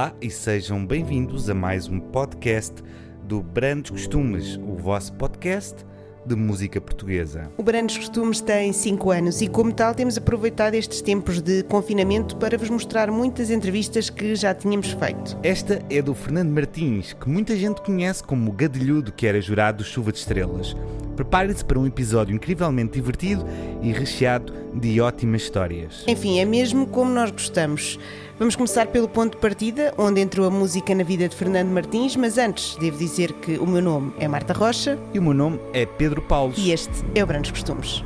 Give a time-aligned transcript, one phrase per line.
[0.00, 2.74] Olá e sejam bem-vindos a mais um podcast
[3.22, 5.76] do Brandos Costumes, o vosso podcast
[6.24, 7.50] de música portuguesa.
[7.58, 12.34] O Brandos Costumes tem 5 anos e, como tal, temos aproveitado estes tempos de confinamento
[12.36, 15.36] para vos mostrar muitas entrevistas que já tínhamos feito.
[15.42, 19.78] Esta é do Fernando Martins, que muita gente conhece como o gadilhudo que era jurado
[19.78, 20.74] do Chuva de Estrelas.
[21.14, 23.44] Prepare-se para um episódio incrivelmente divertido
[23.82, 26.04] e recheado de ótimas histórias.
[26.08, 27.98] Enfim, é mesmo como nós gostamos.
[28.40, 32.16] Vamos começar pelo ponto de partida, onde entrou a música na vida de Fernando Martins,
[32.16, 34.98] mas antes devo dizer que o meu nome é Marta Rocha.
[35.12, 36.54] E o meu nome é Pedro Paulo.
[36.56, 38.02] E este é o Brandos Costumes.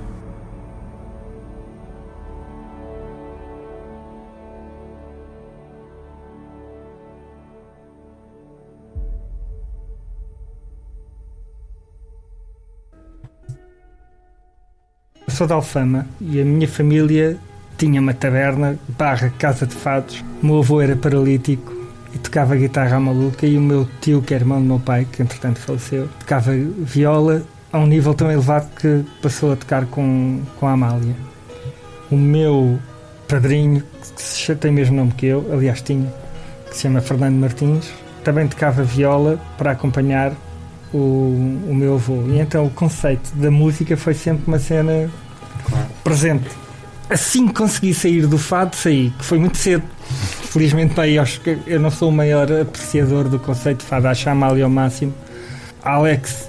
[15.29, 17.39] Eu sou da Alfama e a minha família
[17.77, 20.25] tinha uma taberna barra casa de fados.
[20.43, 21.73] O meu avô era paralítico
[22.15, 25.23] e tocava guitarra maluca e o meu tio, que é irmão do meu pai, que
[25.23, 30.67] entretanto faleceu, tocava viola a um nível tão elevado que passou a tocar com, com
[30.67, 31.17] a Amália.
[32.11, 32.79] O meu
[33.27, 33.83] padrinho,
[34.17, 36.13] que tem o mesmo nome que eu, aliás tinha,
[36.69, 37.91] que se chama Fernando Martins,
[38.23, 40.33] também tocava viola para acompanhar
[40.93, 40.99] o,
[41.69, 42.23] o meu avô.
[42.29, 45.11] E então o conceito da música foi sempre uma cena
[46.05, 46.64] presente
[47.09, 49.85] assim que consegui sair do fado, saí, que foi muito cedo.
[50.51, 54.29] Felizmente, bem, acho que eu não sou o maior apreciador do conceito de fado, acho
[54.29, 55.15] a Amália ao máximo.
[55.83, 56.49] Alex,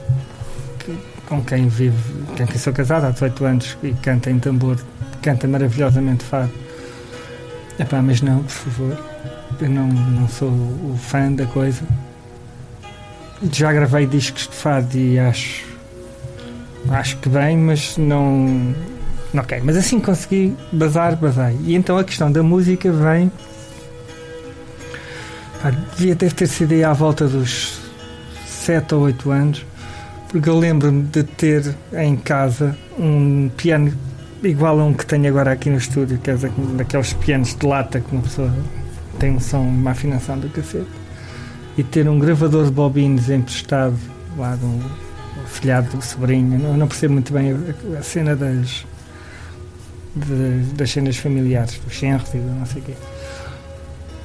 [1.27, 1.97] com quem vive,
[2.37, 4.77] com quem sou casado há 18 anos e canta em tambor,
[5.21, 6.51] canta maravilhosamente fado.
[7.77, 8.97] Epá, mas não, por favor,
[9.59, 11.83] eu não, não sou o fã da coisa.
[13.51, 15.65] Já gravei discos de fado e acho,
[16.89, 18.73] acho que bem, mas não
[19.37, 21.57] Ok, mas assim consegui bazar, bazei.
[21.65, 23.31] E então a questão da música vem.
[25.61, 27.79] Pá, devia deve ter sido aí à volta dos
[28.47, 29.65] 7 ou 8 anos,
[30.29, 33.93] porque eu lembro-me de ter em casa um piano
[34.43, 36.35] igual a um que tenho agora aqui no estúdio, que é
[36.75, 38.53] daqueles pianos de lata que uma pessoa
[39.19, 40.87] tem um som, uma afinação do cacete,
[41.77, 43.97] e ter um gravador de bobines emprestado
[44.37, 44.81] lá do
[45.47, 46.59] filhado do sobrinho.
[46.59, 48.85] Não, não percebo muito bem a, a cena das
[50.15, 52.93] de, das cenas familiares, dos genros e não sei o quê.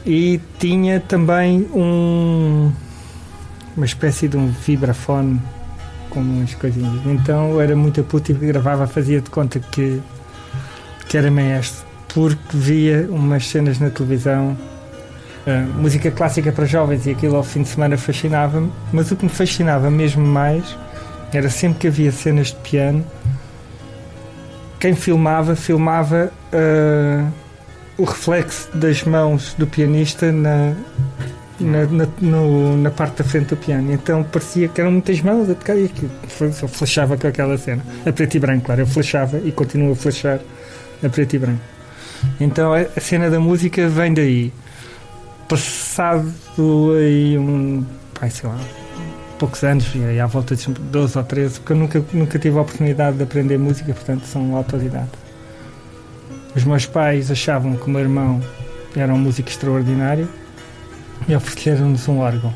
[0.07, 2.73] E tinha também um,
[3.77, 5.41] uma espécie de um vibrafone
[6.09, 7.05] com umas coisinhas.
[7.07, 10.01] Então era muito puto e gravava, fazia de conta que,
[11.09, 14.57] que era maestro, porque via umas cenas na televisão,
[15.47, 19.25] uh, música clássica para jovens e aquilo ao fim de semana fascinava-me, mas o que
[19.25, 20.77] me fascinava mesmo mais
[21.33, 23.05] era sempre que havia cenas de piano
[24.81, 27.31] quem filmava, filmava uh,
[27.99, 30.75] o reflexo das mãos do pianista na,
[31.61, 33.93] na, na, no, na, parte da frente do piano.
[33.93, 36.11] Então parecia que eram muitas mãos a tocar e aquilo.
[36.41, 37.85] Eu flashava com aquela cena.
[38.07, 38.81] A preto e branco, claro.
[38.81, 40.41] Eu flashava e continuo a flashar
[41.05, 41.61] a preto e branco.
[42.41, 44.53] Então a cena da música vem daí.
[45.47, 46.33] Passado
[46.97, 47.85] aí um.
[48.19, 48.59] Pai, sei lá,
[49.41, 52.61] poucos anos, e à volta de 12 ou 13, porque eu nunca, nunca tive a
[52.61, 55.19] oportunidade de aprender música, portanto são autodidata.
[56.55, 58.41] Os meus pais achavam que o meu irmão
[58.95, 60.29] era um músico extraordinário
[61.27, 62.53] e ofereceram-nos um órgão.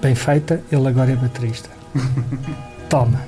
[0.00, 1.68] Bem feita, ele agora é baterista.
[2.88, 3.20] Toma.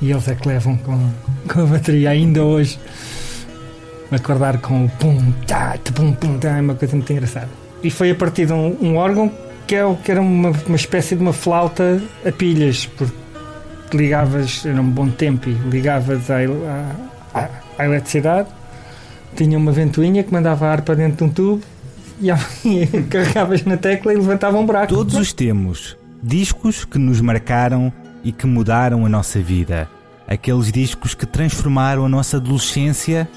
[0.00, 1.10] E eles é que levam com,
[1.46, 2.78] com a bateria ainda hoje.
[4.10, 7.50] Acordar com o pum, tá, pum, pum, tá, é uma coisa muito engraçada.
[7.82, 9.30] E foi a partir de um, um órgão
[9.70, 13.14] que, é, que era uma, uma espécie de uma flauta a pilhas, porque
[13.96, 16.38] ligavas, era um bom tempo, e ligavas à,
[17.32, 18.48] à, à eletricidade,
[19.36, 21.62] tinha uma ventoinha que mandava ar para dentro de um tubo
[22.20, 22.32] e,
[23.08, 24.92] carregavas na tecla e levantava um buraco.
[24.92, 27.92] Todos os temos discos que nos marcaram
[28.24, 29.88] e que mudaram a nossa vida.
[30.26, 33.28] Aqueles discos que transformaram a nossa adolescência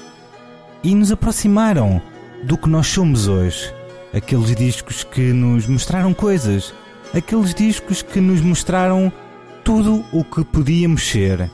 [0.82, 2.02] e nos aproximaram
[2.42, 3.72] do que nós somos hoje
[4.14, 6.72] aqueles discos que nos mostraram coisas,
[7.12, 9.12] aqueles discos que nos mostraram
[9.64, 11.50] tudo o que podíamos ser.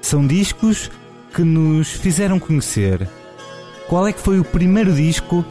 [0.00, 0.90] São discos
[1.34, 3.08] que nos fizeram conhecer.
[3.88, 5.44] Qual é que foi o primeiro disco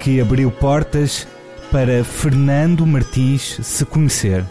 [0.00, 1.26] que abriu portas
[1.70, 4.44] para Fernando Martins se conhecer?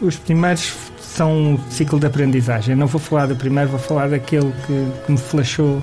[0.00, 2.74] Os primeiros são um ciclo de aprendizagem.
[2.74, 5.82] Não vou falar do primeiro, vou falar daquele que, que me flashou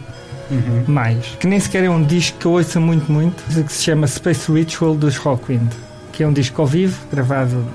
[0.50, 0.84] uhum.
[0.88, 1.26] mais.
[1.40, 4.52] Que nem sequer é um disco que eu ouço muito, muito, que se chama Space
[4.52, 5.72] Ritual dos Rockwind.
[6.12, 7.66] Que é um disco ao vivo, gravado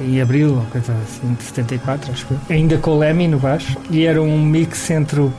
[0.00, 3.76] em abril, ou coisa assim, de 74, acho que Ainda com o Lemmy no baixo.
[3.90, 5.32] E era um mix entre o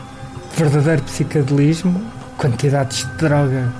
[0.57, 2.01] verdadeiro psicadelismo,
[2.37, 3.71] quantidades de droga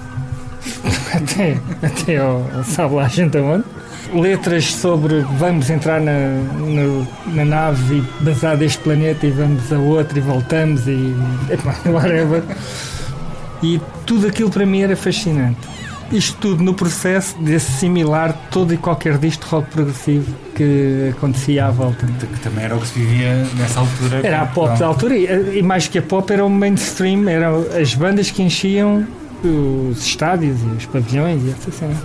[1.14, 3.66] até, até ao, ao sabe lá a gente aonde.
[4.14, 9.78] Letras sobre vamos entrar na, na, na nave e basar deste planeta e vamos a
[9.78, 11.16] outro e voltamos e
[11.50, 12.44] epá, whatever.
[13.62, 15.60] E tudo aquilo para mim era fascinante.
[16.12, 21.70] Isto tudo no processo de assimilar todo e qualquer disco rock progressivo que acontecia à
[21.70, 22.08] volta.
[22.08, 24.22] Que também era o que se vivia nessa altura.
[24.24, 27.64] Era a pop da altura e, e mais que a pop era o mainstream, eram
[27.80, 29.06] as bandas que enchiam
[29.44, 31.96] os estádios e os pavilhões e essa cena.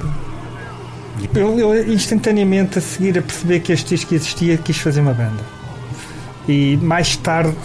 [1.35, 5.43] Eu, eu instantaneamente a seguir a perceber que este disco existia quis fazer uma banda.
[6.49, 7.57] E mais tarde,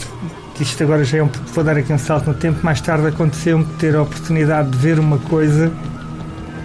[0.60, 3.66] isto agora já é um vou dar aqui um salto no tempo, mais tarde aconteceu-me
[3.78, 5.72] ter a oportunidade de ver uma coisa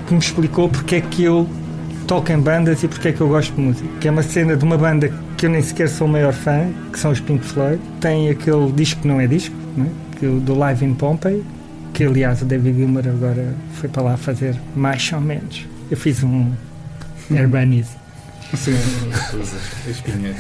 [0.07, 1.49] que me explicou porque é que eu
[2.07, 3.89] toco em bandas e porque é que eu gosto de música.
[4.01, 6.71] Que é uma cena de uma banda que eu nem sequer sou o maior fã,
[6.93, 7.81] que são os Pink Floyd.
[8.01, 9.89] Tem aquele disco que não é disco, né?
[10.19, 11.43] que é do Live in Pompeii,
[11.93, 15.67] que aliás o David Gilmour agora foi para lá fazer mais ou menos.
[15.91, 16.53] Eu fiz um
[17.35, 17.91] Airbanize.
[18.55, 18.77] Sim,
[19.89, 20.35] espinha.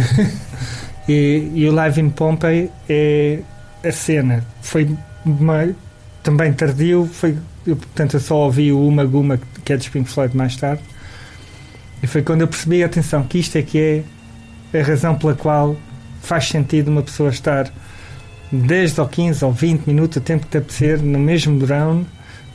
[1.08, 3.40] e, e o Live in Pompeii é
[3.84, 4.44] a cena.
[4.62, 4.88] Foi
[5.24, 5.74] uma,
[6.22, 7.36] também tardio, foi,
[7.66, 10.82] eu, portanto eu só ouvi o Uma Guma, que é dos Pink Floyd mais tarde.
[12.02, 14.04] E foi quando eu percebi, atenção, que isto é que
[14.72, 15.76] é a razão pela qual
[16.20, 17.70] faz sentido uma pessoa estar
[18.52, 22.06] 10 ou 15 ou 20 minutos, o tempo que te apetecer, no mesmo drone,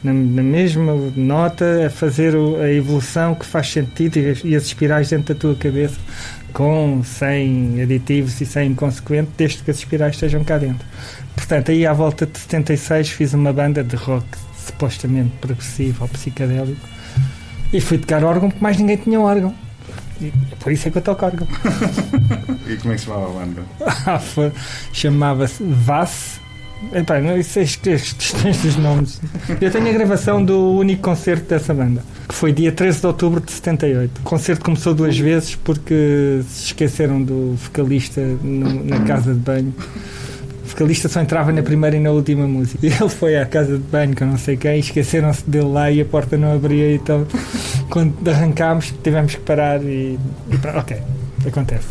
[0.03, 4.55] na, na mesma nota, a fazer o, a evolução que faz sentido e, as- e
[4.55, 5.97] as espirais dentro da tua cabeça,
[6.53, 10.85] com, sem aditivos e sem inconsequente, desde que as espirais estejam cá dentro.
[11.35, 14.25] Portanto, aí à volta de 76 fiz uma banda de rock
[14.65, 16.81] supostamente progressivo ou psicadélico
[17.71, 19.53] e fui tocar órgão porque mais ninguém tinha órgão.
[20.21, 21.47] E por isso é que eu toco órgão.
[22.67, 23.63] E como é que se chamava a banda?
[24.05, 24.21] Ah,
[24.93, 26.39] Chamava-se Vass.
[26.93, 29.21] Epá, não as questões dos nomes.
[29.59, 33.41] Eu tenho a gravação do único concerto dessa banda, que foi dia 13 de outubro
[33.41, 34.19] de 78.
[34.19, 39.73] O concerto começou duas vezes porque se esqueceram do vocalista no- na casa de banho.
[39.77, 42.79] O vocalista só entrava na primeira e na última música.
[42.85, 45.99] E ele foi à casa de banho com não sei quem, esqueceram-se dele lá e
[45.99, 46.95] a porta não abria.
[46.95, 47.25] Então,
[47.89, 50.17] quando arrancámos, tivemos que parar e.
[50.49, 50.97] e ok,
[51.45, 51.87] acontece.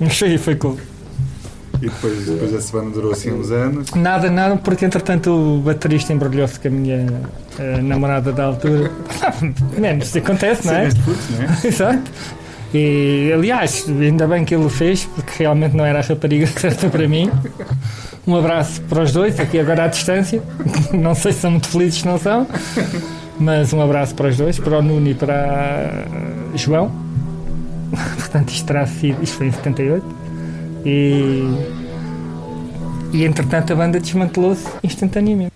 [0.00, 0.76] Mas foi, foi cool.
[1.82, 3.90] E depois, depois essa banda durou assim uns anos.
[3.90, 7.06] Nada, nada, porque entretanto o baterista embrulhou-se com a minha
[7.58, 8.88] eh, namorada da altura.
[9.76, 10.88] Menos, isso acontece, não é?
[10.90, 11.58] Putos, não é?
[11.66, 12.10] Exato.
[12.72, 16.88] E aliás, ainda bem que ele o fez, porque realmente não era a rapariga certa
[16.88, 17.28] para mim.
[18.28, 20.40] Um abraço para os dois, aqui agora à distância.
[20.92, 22.46] Não sei se são muito felizes, não são,
[23.40, 26.06] mas um abraço para os dois, para o Nuno e para eh,
[26.54, 26.92] João.
[28.18, 29.20] Portanto, isto terá sido.
[29.20, 30.21] Isto foi em 78.
[30.84, 31.44] E.
[33.12, 35.52] E entretanto a banda desmantelou-se instantaneamente.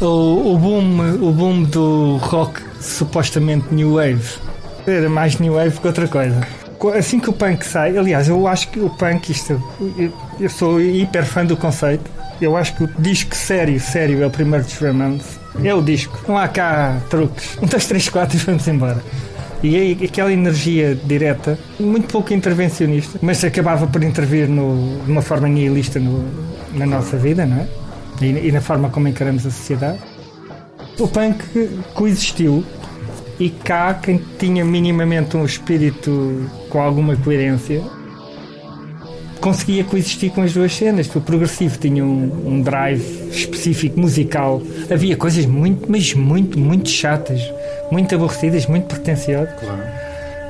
[0.00, 4.38] O, o boom, o boom do rock supostamente new wave
[4.86, 6.67] era mais new wave que outra coisa.
[6.96, 9.60] Assim que o punk sai, aliás, eu acho que o punk, isto,
[9.98, 12.08] eu, eu sou hiper fã do conceito.
[12.40, 15.40] Eu acho que o disco sério, sério, é o primeiro dos Ramones.
[15.64, 16.16] É o disco.
[16.28, 17.58] Não há cá truques.
[17.60, 19.02] Um, dois, três, quatro e vamos embora.
[19.60, 25.48] E aquela energia direta, muito pouco intervencionista, mas acabava por intervir no- de uma forma
[25.48, 26.24] nihilista no-
[26.74, 27.66] na nossa vida, não é?
[28.20, 29.98] E, e na forma como encaramos a sociedade.
[30.96, 31.42] O punk
[31.94, 32.64] coexistiu
[33.38, 37.82] e cá quem tinha minimamente um espírito com alguma coerência
[39.40, 41.14] conseguia coexistir com as duas cenas.
[41.14, 44.60] O progressivo tinha um, um drive específico musical.
[44.90, 47.40] Havia coisas muito, mas muito, muito chatas,
[47.90, 49.78] muito aborrecidas, muito pretenciosas Claro.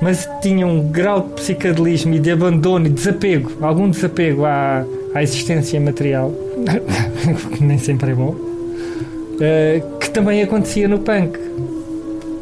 [0.01, 5.23] mas tinha um grau de psicadelismo e de abandono e desapego, algum desapego à, à
[5.23, 6.33] existência material,
[7.57, 8.35] que nem sempre é bom,
[9.41, 11.39] eh, que também acontecia no punk.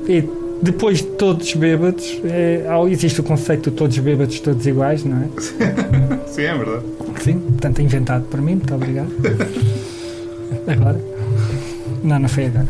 [0.09, 0.25] E
[0.63, 2.21] depois de todos bêbados,
[2.69, 5.29] há- existe o conceito de todos bêbados, todos iguais, não é?
[6.29, 6.85] Sim, é verdade.
[7.23, 9.11] Sim, portanto, inventado por mim, muito obrigado.
[10.67, 11.01] Agora?
[12.03, 12.69] Não, não foi agora.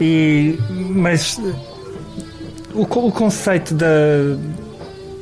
[0.00, 0.58] E,
[0.90, 1.40] mas
[2.74, 3.86] o, o conceito da,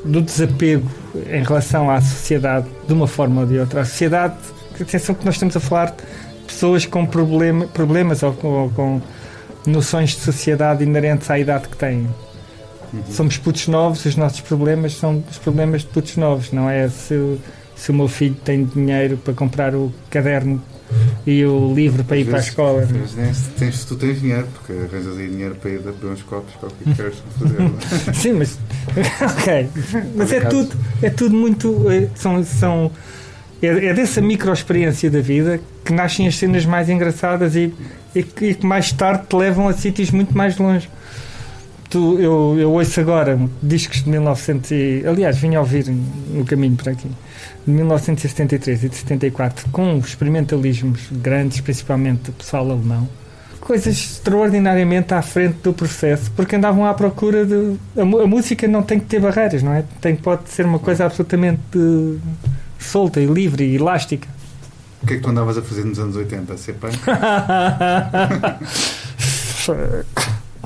[0.05, 0.89] do desapego
[1.31, 4.35] em relação à sociedade, de uma forma ou de outra, a sociedade,
[4.81, 6.03] atenção que nós estamos a falar de
[6.47, 9.01] pessoas com problema, problemas ou com, ou com
[9.67, 12.09] noções de sociedade inerentes à idade que têm.
[13.11, 17.39] Somos putos novos, os nossos problemas são os problemas de putos novos, não é se,
[17.75, 20.63] se o meu filho tem dinheiro para comprar o caderno
[21.27, 22.89] e o livro para ir para a escola.
[22.91, 26.55] Mas nesse, tens, tu tens dinheiro, porque arranjas aí dinheiro para ir beber uns copos,
[26.59, 27.57] qual que queres fazer.
[27.61, 28.13] é?
[28.15, 28.59] Sim, mas.
[29.41, 29.69] ok.
[30.15, 31.91] Mas é tudo, é tudo muito.
[31.91, 32.43] é- São.
[32.45, 32.91] são
[33.63, 37.73] é, é dessa micro-experiência da vida que nascem as cenas mais engraçadas e,
[38.15, 40.89] e, que, e que mais tarde te levam a sítios muito mais longe.
[41.89, 46.77] Tu, eu, eu ouço agora discos de 1900 e, aliás, vim a ouvir no caminho
[46.77, 47.09] para aqui
[47.67, 53.09] de 1973 e de 74 com experimentalismos grandes, principalmente do pessoal alemão
[53.67, 57.77] coisas extraordinariamente à frente do processo, porque andavam à procura de.
[57.97, 59.83] A, a música não tem que ter barreiras, não é?
[60.01, 61.61] Tem, pode ser uma coisa absolutamente
[62.87, 64.29] solta e livre e elástica.
[65.03, 66.53] O que é que tu andavas a fazer nos anos 80?
[66.53, 66.97] A ser punk?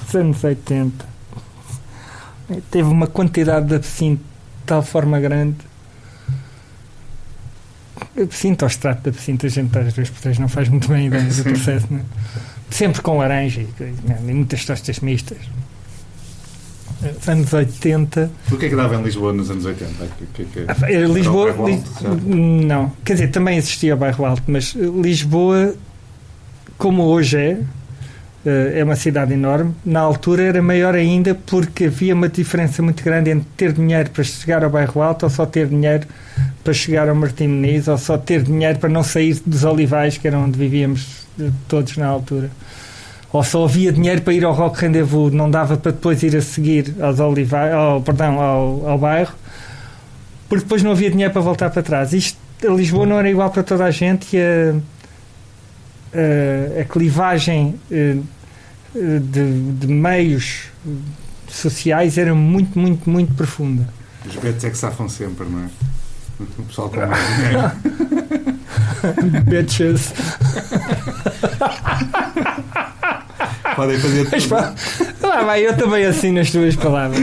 [0.06, 1.06] Os anos 80
[2.70, 5.56] teve uma quantidade de absinto de tal forma grande.
[8.20, 11.42] Absinto ou extrato de absinto, a gente às vezes não faz muito bem ideia do
[11.42, 12.02] processo, não é?
[12.70, 13.92] Sempre com laranja e, é?
[14.28, 15.38] E muitas tostas mistas.
[17.20, 20.04] Os anos 80 O que é que dava em Lisboa nos anos 80?
[20.04, 21.50] O que é que- Ah, Lisboa.
[21.52, 22.08] Alto, já?
[22.10, 25.74] Li- não, quer dizer, também existia o bairro alto, mas Lisboa,
[26.76, 27.58] como hoje é,
[28.44, 29.74] eh, é uma cidade enorme.
[29.84, 34.24] Na altura era maior ainda porque havia uma diferença muito grande entre ter dinheiro para
[34.24, 36.06] chegar ao bairro alto ou só ter dinheiro
[36.62, 40.26] para chegar ao Martim Meniz ou só ter dinheiro para não sair dos Olivais, que
[40.28, 42.50] era onde vivíamos eh, todos na altura.
[43.32, 46.42] Ou só havia dinheiro para ir ao Rock Rendezvous, não dava para depois ir a
[46.42, 49.32] seguir aos Olivais, ao, perdão, ao, ao bairro,
[50.48, 52.12] porque depois não havia dinheiro para voltar para trás.
[52.12, 54.74] Isto, a Lisboa não era igual para toda a gente e a,
[56.12, 58.16] a, a clivagem eh,
[58.96, 60.64] eh, de, de meios
[61.48, 63.88] sociais era muito, muito, muito profunda.
[64.26, 65.68] Os betos é que safam sempre, não é?
[66.58, 67.70] O pessoal com mais dinheiro.
[69.44, 70.12] Bitches.
[73.80, 74.56] Podem fazer Mas tudo.
[74.56, 74.74] pá,
[75.22, 77.18] lá vai, eu também assim nas tuas palavras.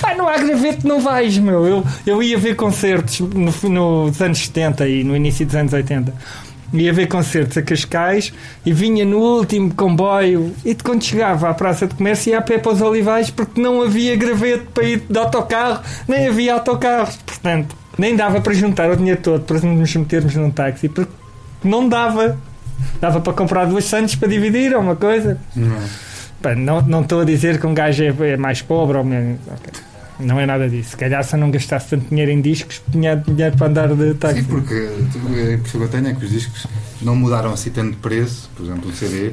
[0.00, 1.66] Pá, não há gravete, não vais, meu.
[1.66, 6.10] Eu, eu ia ver concertos no, nos anos 70 e no início dos anos 80.
[6.72, 8.32] Ia ver concertos a Cascais
[8.64, 10.54] e vinha no último comboio.
[10.64, 13.60] E de quando chegava à Praça de Comércio ia a pé para os Olivais porque
[13.60, 17.18] não havia gravete para ir de autocarro, nem havia autocarros.
[17.26, 21.12] Portanto, nem dava para juntar o dinheiro todo para nos metermos num táxi porque
[21.62, 22.38] não dava.
[23.00, 25.38] Dava para comprar duas Santos para dividir ou uma coisa.
[25.56, 26.82] Não.
[26.86, 29.38] Não estou a dizer que um gajo é, é mais pobre ou menos.
[29.46, 29.72] ok.
[30.20, 30.90] Não é nada disso.
[30.90, 34.14] Se calhar se eu não gastasse tanto dinheiro em discos, tinha dinheiro para andar de
[34.14, 34.42] táxi.
[34.42, 36.66] Sim, porque a impressão que eu tenho é que os discos
[37.00, 39.32] não mudaram assim tanto de preço, por exemplo, um CD,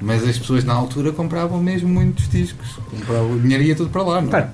[0.00, 2.78] mas as pessoas na altura compravam mesmo muitos discos.
[2.90, 4.42] Compravam, o dinheiro ia tudo para lá, não é?
[4.42, 4.48] Pá,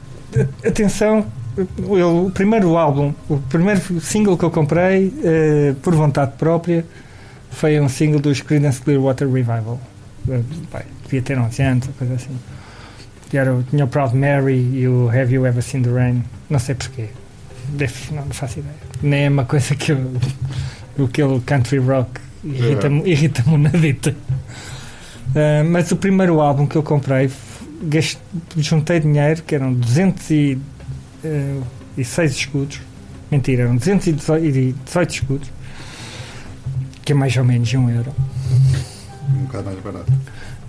[0.66, 6.84] Atenção, eu- o primeiro álbum, o primeiro single que eu comprei, eh, por vontade própria,
[7.54, 9.80] foi um single dos Creedence Clearwater Revival.
[10.28, 12.36] Eh, pá, devia ter 11 anos, coisa assim.
[13.30, 16.22] Que era, o- tinha o Proud Mary e o Have You Ever Seen the Rain?
[16.50, 17.06] Não sei porquê.
[18.12, 18.74] Não, não faço ideia.
[19.02, 19.98] Nem é uma coisa que eu,
[21.04, 24.14] aquele country rock irrita-me irrita-me na dita.
[25.34, 27.30] Eh, mas o primeiro álbum que eu comprei
[27.84, 28.18] gast-
[28.56, 32.80] juntei dinheiro que eram 206 escudos.
[33.30, 35.48] Mentira, eram 218 escudos,
[37.04, 38.12] que é mais ou menos um euro.
[39.34, 40.12] Um bocado mais barato.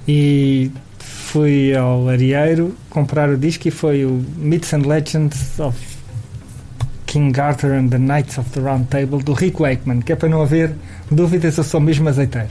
[0.07, 5.77] E fui ao Arieiro comprar o disco e foi o Myths and Legends of
[7.05, 10.27] King Arthur and the Knights of the Round Table do Rick Wakeman, que é para
[10.27, 10.73] não haver
[11.09, 12.49] dúvidas, eu sou mesmo azeiteiro.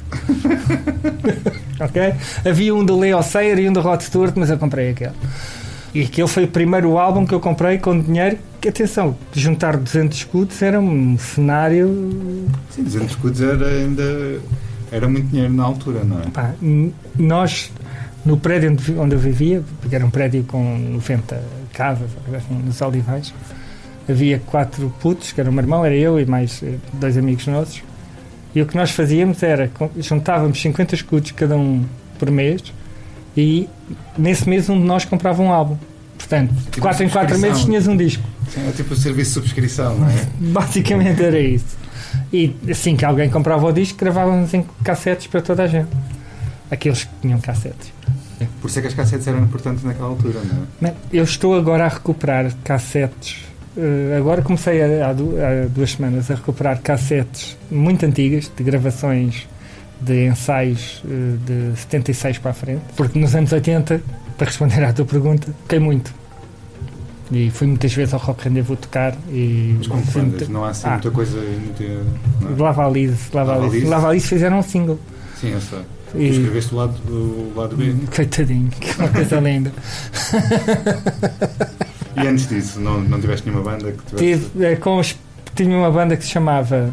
[1.80, 2.14] ok?
[2.48, 5.12] Havia um do Leo Sayer e um do Rod Stewart, mas eu comprei aquele.
[5.94, 8.38] E aquele foi o primeiro álbum que eu comprei com dinheiro.
[8.64, 11.86] Que atenção, juntar 200 escudos era um cenário
[12.70, 14.40] Sim, 200 escudos era ainda.
[14.90, 16.30] Era muito dinheiro na altura, não é?
[16.30, 16.54] Pá,
[17.14, 17.70] nós,
[18.24, 21.42] no prédio onde, eu vivia, porque era um prédio com 90
[21.74, 23.34] casas, assim, nos Olivais,
[24.08, 27.46] havia quatro putos, que era o meu irmão, era eu e mais eh, dois amigos
[27.46, 27.82] nossos.
[28.54, 31.84] E o que nós fazíamos era, juntávamos 50 escudos cada um
[32.18, 32.62] por mês
[33.36, 33.68] e
[34.16, 35.76] nesse mês um de nós comprava um álbum.
[36.28, 37.40] Portanto, de Tipo 4 em 4 subscrição.
[37.50, 38.22] meses tinhas um disco.
[38.50, 40.14] Sim, é tipo o serviço de subscrição, não é?
[40.40, 41.76] Basicamente era isso.
[42.32, 45.88] E assim que alguém comprava o disco, gravávamos em cassetes para toda a gente.
[46.70, 47.92] Aqueles que tinham cassetes.
[48.60, 50.40] Por isso é que as cassetes eram importantes naquela altura,
[50.80, 50.94] não é?
[51.12, 53.36] Eu estou agora a recuperar cassetes.
[53.76, 55.12] eh, agora comecei há
[55.68, 59.46] duas semanas a recuperar cassetes muito antigas, de gravações
[60.00, 61.36] de ensaios eh,
[61.72, 64.00] de 76 para a frente, porque nos anos 80,
[64.36, 66.12] para responder à tua pergunta, toquei muito.
[67.32, 70.86] E fui muitas vezes ao Rock Rendezvous tocar e Mas como bandas, não há assim
[70.86, 70.90] Ah.
[70.90, 71.40] muita coisa.
[71.40, 72.02] Muita, é?
[72.58, 73.86] Lavalize, Lavalize.
[73.86, 74.26] Lavalize.
[74.28, 74.98] Fizeram um single.
[75.40, 75.80] Sim, eu sei.
[76.16, 77.94] E, escreveste o lado, o lado B.
[78.14, 79.72] coitadinho, que uma coisa linda.
[82.22, 84.48] E antes disso, não, não tiveste nenhuma banda que tivesse.
[84.50, 85.16] Tive, eh, com os,
[85.56, 86.90] tinha uma banda que se chamava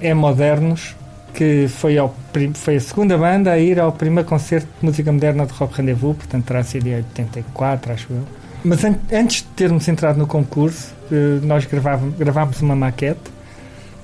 [0.00, 0.94] É Modernos,
[1.38, 2.12] que foi, ao,
[2.54, 6.16] foi a segunda banda a ir ao primeiro concerto de música moderna de Rock Rendezvous,
[6.16, 8.22] portanto terá sido em 84, acho eu.
[8.64, 13.20] Mas an- antes de termos entrado no concurso, eh, nós gravávamos, gravámos uma maquete,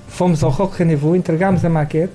[0.07, 2.13] fomos ao Rock Rendezvous, entregámos a maquete,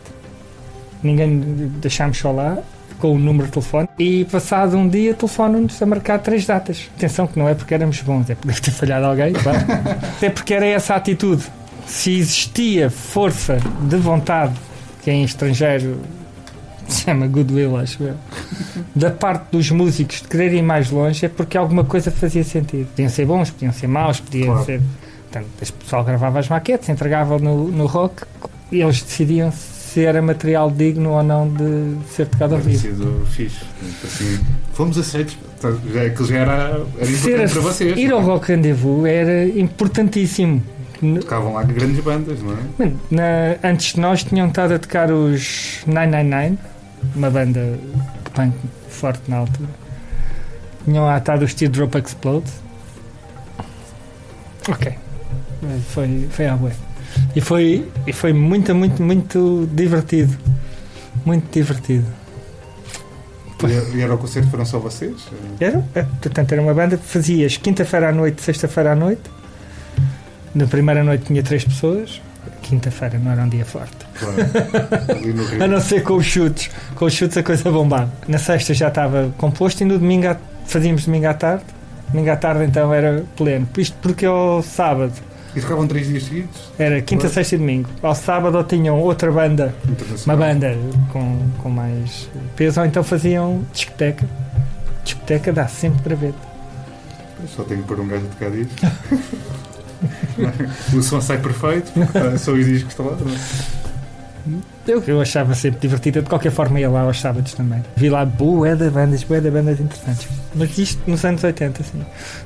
[1.02, 1.38] ninguém
[1.82, 2.56] deixámos só lá,
[2.98, 6.88] com o número de telefone, e passado um dia telefonam-nos a marcar três datas.
[6.96, 9.58] Atenção que não é porque éramos bons, é porque deve ter falhado alguém, claro.
[10.16, 11.44] Até porque era essa a atitude.
[11.86, 14.54] Se existia força de vontade,
[15.02, 15.98] que em estrangeiro
[16.88, 18.14] se chama goodwill, acho eu,
[18.94, 22.86] da parte dos músicos de quererem ir mais longe, é porque alguma coisa fazia sentido.
[22.88, 24.64] Podiam ser bons, podiam ser maus, podiam Claro.
[24.64, 24.80] ser.
[25.30, 28.24] Portanto, o pessoal gravava as maquetes, entregava no, no rock
[28.72, 32.78] e eles decidiam se era material digno ou não de ser tocado ao vivo.
[32.78, 33.60] sido fixe.
[34.04, 34.40] Assim,
[34.72, 35.36] fomos aceitos.
[35.60, 36.52] Portanto, Já, aquilo já era,
[36.98, 37.98] era Ser importante a- para vocês.
[37.98, 38.22] ir ao é?
[38.24, 40.62] Rock Rendezvous era importantíssimo.
[41.20, 42.92] Tocavam lá grandes bandas, não é?
[43.10, 46.58] Na- antes de nós tinham estado a tocar os 999,
[47.16, 47.60] uma banda
[48.24, 48.54] de punk
[48.88, 49.68] forte na altura.
[50.84, 52.50] Tinham lá estado os Teardrop Explode.
[54.68, 54.94] Ok.
[55.90, 56.72] Foi, foi à bué.
[57.34, 60.36] E foi, e foi muito, muito, muito divertido.
[61.24, 62.06] Muito divertido.
[63.62, 65.16] E, e era o concerto, foram só vocês?
[65.60, 69.22] Era, é, portanto, era uma banda que fazias quinta-feira à noite, sexta-feira à noite.
[70.54, 72.20] Na primeira noite tinha três pessoas.
[72.62, 73.96] Quinta-feira não era um dia forte.
[74.18, 74.36] Claro.
[75.62, 76.70] A não ser com os chutes.
[76.94, 78.10] Com os chutes a coisa bombava.
[78.26, 80.36] Na sexta já estava composto e no domingo à-
[80.66, 81.64] fazíamos domingo à tarde.
[82.10, 83.68] Domingo à tarde então era pleno.
[83.76, 85.12] Isto porque ao sábado
[85.54, 86.72] E tocavam três dias seguidos?
[86.78, 87.34] era quinta, Claro.
[87.34, 87.88] sexta e domingo.
[88.02, 89.74] Ao sábado ou tinham outra banda,
[90.24, 90.76] uma banda
[91.12, 94.26] com, com mais peso, ou então faziam discoteca.
[95.04, 96.34] Discoteca dá sempre para ver.
[97.56, 98.70] Só tenho que pôr um gajo a tocar disso.
[100.96, 101.92] o som sai perfeito,
[102.38, 103.16] só os discos estão lá.
[104.46, 104.60] é?
[104.88, 107.82] Eu, eu achava sempre divertida, de qualquer forma ia lá aos sábados também.
[107.96, 110.26] Vi lá bué de bandas, bué de bandas interessantes.
[110.54, 112.04] Mas isto nos anos 80, assim.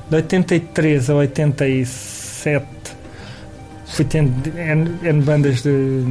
[0.09, 2.65] De 83 a 87
[3.87, 6.03] fui tendo N, N bandas de,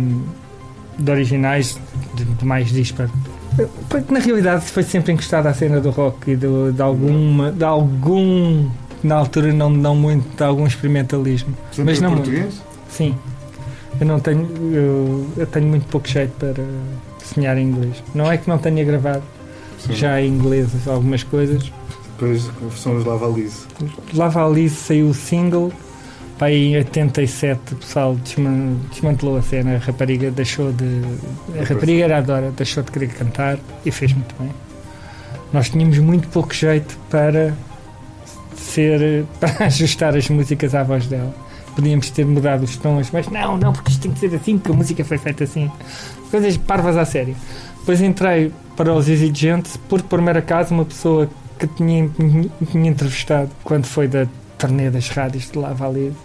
[0.98, 1.78] de originais,
[2.16, 3.11] de, de mais disparo.
[4.11, 8.68] Na realidade foi sempre encostado à cena do rock e do- de, alguma, de algum,
[9.06, 11.54] na altura não, não muito, de algum experimentalismo.
[11.70, 12.60] Sempre Mas não português?
[12.88, 13.14] Sim.
[14.00, 14.48] Eu não tenho.
[14.72, 16.54] Eu, eu tenho muito pouco jeito para
[17.20, 18.02] desenhar em inglês.
[18.14, 19.22] Não é que não tenha gravado
[19.78, 19.92] Sim.
[19.94, 21.70] já em inglês algumas coisas.
[22.18, 23.04] Depois são os.
[24.14, 25.72] Lava Alice saiu o single.
[26.38, 29.76] Pá, em 87 o pessoal desman- desmantelou a cena.
[29.76, 31.02] A rapariga deixou de.
[31.60, 34.50] A rapariga era a Dora, deixou de querer cantar e fez muito bem.
[35.52, 37.54] Nós tínhamos muito pouco jeito para
[38.64, 39.24] ser.
[39.38, 41.35] para ajustar as músicas à voz dela.
[41.74, 44.72] Podíamos ter mudado os tons, mas não, não, porque isto tem que ser assim, porque
[44.72, 45.70] a música foi feita assim.
[46.31, 47.35] Coisas parvas à sério.
[47.81, 52.09] Depois entrei para os Exigentes, porque por mero acaso uma pessoa que tinha,
[52.70, 56.16] tinha entrevistado quando foi da turnê das rádios de Lavalize.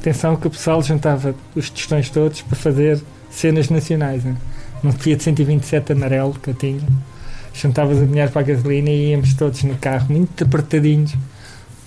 [0.00, 4.22] Atenção que o pessoal juntava os tostões todos para fazer cenas nacionais.
[4.22, 4.36] Né?
[4.82, 6.80] Num Fiat 127 amarelo que eu tinha,
[7.54, 11.14] juntavas o dinheiro para a gasolina e íamos todos no carro, muito apertadinhos.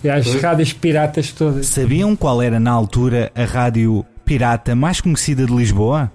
[0.04, 0.42] E Pois.
[0.42, 1.66] rádios piratas todas.
[1.68, 6.12] Sabiam qual era na altura a rádio pirata mais conhecida de Lisboa?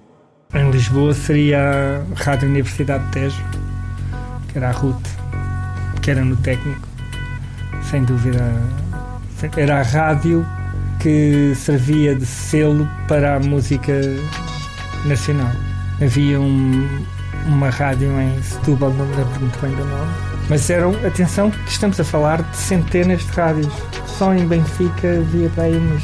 [0.53, 3.43] Em Lisboa seria a Rádio Universidade de Tejo,
[4.47, 5.01] que era a RUT,
[6.01, 6.87] que era no técnico,
[7.89, 8.39] sem dúvida.
[9.57, 10.45] Era a rádio
[10.99, 13.99] que servia de selo para a música
[15.05, 15.51] nacional.
[16.01, 16.87] Havia um-
[17.47, 20.11] uma rádio em Setúbal, não me lembro muito bem do nome,
[20.49, 23.73] mas eram, atenção, que estamos a falar de centenas de rádios.
[24.17, 26.03] Só em Benfica havia para aí uns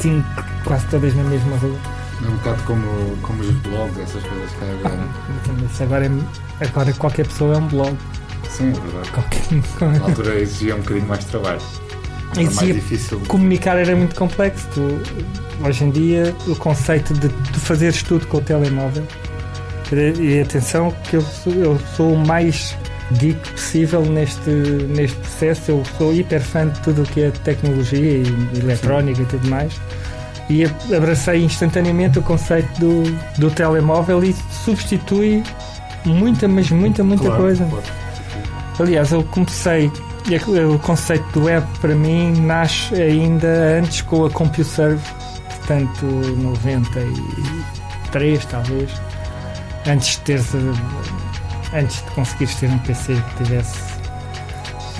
[0.00, 0.26] cinco,
[0.64, 1.76] quase todas na mesma rua.
[2.24, 5.08] É um bocado como, como os blogs, essas coisas que há agora.
[5.42, 7.96] Então, isso agora, é- agora qualquer pessoa é um blog.
[8.48, 9.10] Sim, é verdade.
[9.10, 9.98] Qualquer...
[9.98, 11.60] Na altura exigia um bocadinho mais de trabalho.
[12.36, 13.20] Era mais difícil.
[13.28, 14.66] Comunicar era muito complexo.
[14.74, 15.00] Tu,
[15.66, 19.06] hoje em dia, o conceito de tu fazeres tudo com o telemóvel.
[20.20, 22.76] E atenção, que eu sou, eu sou o mais
[23.12, 25.70] geek possível neste, neste processo.
[25.72, 28.24] Eu sou hiper fã de tudo o que é tecnologia e
[28.58, 29.72] eletrónica e tudo mais.
[30.50, 30.64] E
[30.94, 33.02] abracei instantaneamente o conceito do,
[33.38, 35.42] do telemóvel e substitui
[36.04, 37.64] muita, mas muita, muita Claro, coisa.
[37.64, 37.84] claro.
[38.78, 39.90] Aliás, eu comecei
[40.68, 45.00] o conceito do web para mim nasce ainda antes com a CompuServe,
[45.48, 48.90] portanto 93 talvez,
[49.86, 50.40] antes de ter
[51.74, 53.78] antes de conseguires ter um PC que tivesse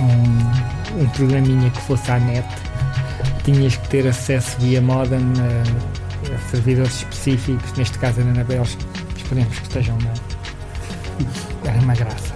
[0.00, 2.46] um, um programinha que fosse à net,
[3.44, 8.84] tinhas que ter acesso via modem a, a servidores específicos, neste caso era na Bélgica,
[9.16, 11.28] esperemos que estejam bem.
[11.64, 12.34] Era uma graça.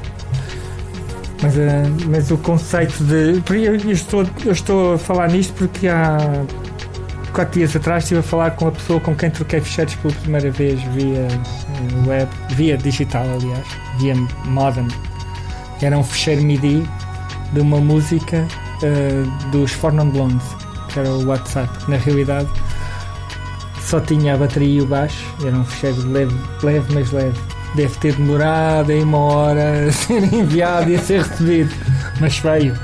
[1.43, 1.61] Mas, uh,
[2.09, 3.43] mas o conceito de.
[3.55, 6.19] Eu, estou, eu estou a falar nisto porque há
[7.33, 10.51] quatro dias atrás estive a falar com a pessoa com quem troquei fecheiros pela primeira
[10.51, 13.67] vez via uh, web, via digital, aliás,
[13.99, 14.15] via
[14.45, 14.89] modem.
[15.81, 16.89] Era um fecheiro MIDI
[17.53, 18.47] de uma música
[18.83, 20.47] uh, dos Four Non Blondes,
[20.93, 21.71] que era o WhatsApp.
[21.89, 22.49] Na realidade,
[23.83, 27.39] só tinha a bateria e o baixo, era um fecheiro leve, leve mas leve
[27.75, 31.75] deve ter demorado em uma hora a ser enviado e a ser recebido.
[32.21, 32.75] Mas veio.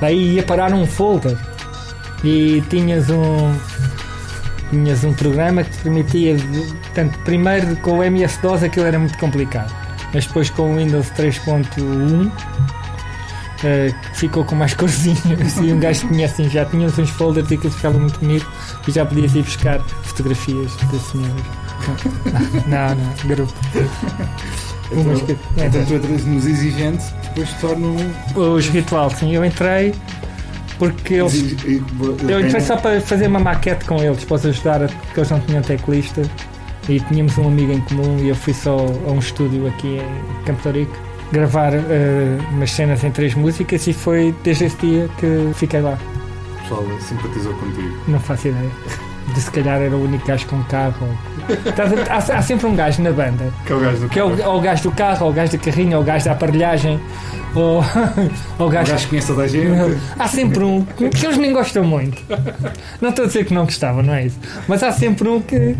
[0.00, 1.36] Daí ia parar um folder
[2.26, 3.54] e tinhas um
[4.70, 6.36] tinhas um programa que te permitia
[6.92, 9.72] tanto primeiro com o MS-DOS aquilo era muito complicado
[10.12, 12.32] mas depois com o Windows 3.1 uh,
[14.14, 17.72] ficou com mais corzinhas e um gajo que conhece já tínhamos uns folders e aquilo
[17.72, 18.46] ficava muito bonito
[18.88, 21.66] e já podias ir buscar fotografias das senhoras
[22.66, 23.52] não, não, grupo.
[24.90, 27.96] Umas que, é, então, tu entras nos exigentes, depois tornam.
[28.34, 29.92] Os ritual, sim, eu entrei
[30.78, 31.56] porque eles.
[32.28, 35.40] Eu entrei só para fazer uma maquete com eles, para os ajudar, porque eles não
[35.40, 36.22] tinham teclista
[36.88, 40.44] e tínhamos um amigo em comum e eu fui só a um estúdio aqui em
[40.44, 40.96] Campo Torico
[41.32, 41.78] gravar uh,
[42.52, 45.98] umas cenas em três músicas e foi desde esse dia que fiquei lá.
[46.54, 47.96] O pessoal simpatizou contigo?
[48.06, 48.70] Não faço ideia
[49.34, 51.06] de se calhar era o único gajo com carro.
[52.08, 54.40] há, há, sempre um gajo na banda que é o gajo do que carro.
[54.40, 56.24] É o, ou o gajo do carro, ou o gajo da carrinha, ou o gajo
[56.24, 57.00] da aparelhagem,
[57.54, 57.84] ou,
[58.58, 59.98] ou o gajo, o gajo que conhece toda a gente.
[60.18, 62.22] Há sempre um que eles nem gostam muito.
[63.00, 64.38] Não estou a dizer que não gostavam, não é isso?
[64.68, 65.76] Mas há sempre um que,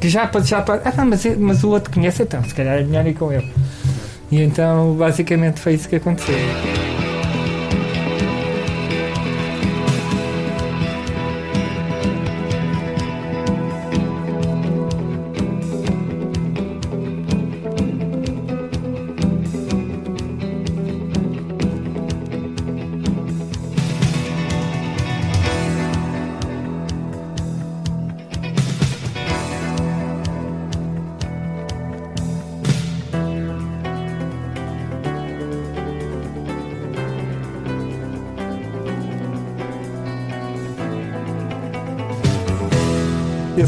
[0.00, 0.42] que já para.
[0.42, 3.14] Já para ah, não, mas, mas o outro conhece, então se calhar é melhor ir
[3.14, 3.50] com ele.
[4.30, 6.36] E então basicamente foi isso que aconteceu.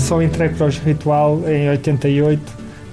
[0.09, 2.41] Só entrei para os Ritual em 88,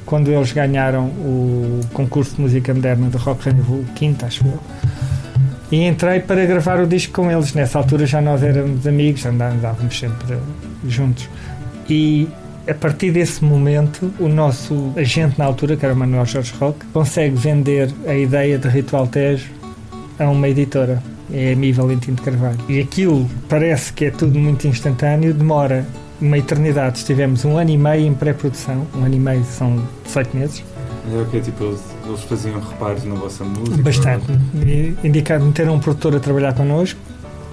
[0.05, 4.59] quando eles ganharam o concurso de música moderna do Rock Rendezvous, o quinto, acho eu.
[5.71, 7.53] E entrei para gravar o disco com eles.
[7.53, 10.37] Nessa altura já nós éramos amigos, andávamos sempre
[10.89, 11.29] juntos.
[11.89, 12.27] E
[12.67, 16.85] a partir desse momento, o nosso agente na altura, que era o Manuel Jorge Roque,
[16.91, 19.49] consegue vender a ideia de Ritual Tejo
[20.19, 21.01] a uma editora.
[21.31, 22.59] É a Mi Valentim de Carvalho.
[22.67, 25.85] E aquilo parece que é tudo muito instantâneo, demora
[26.21, 26.99] uma eternidade.
[26.99, 28.85] Estivemos um ano e meio em pré-produção.
[28.95, 30.63] Um ano e meio são 18 meses.
[31.13, 33.77] É o que Tipo, eles, eles faziam reparos na vossa música?
[33.77, 34.25] Bastante.
[35.03, 36.99] Indicaram ter um produtor a trabalhar connosco.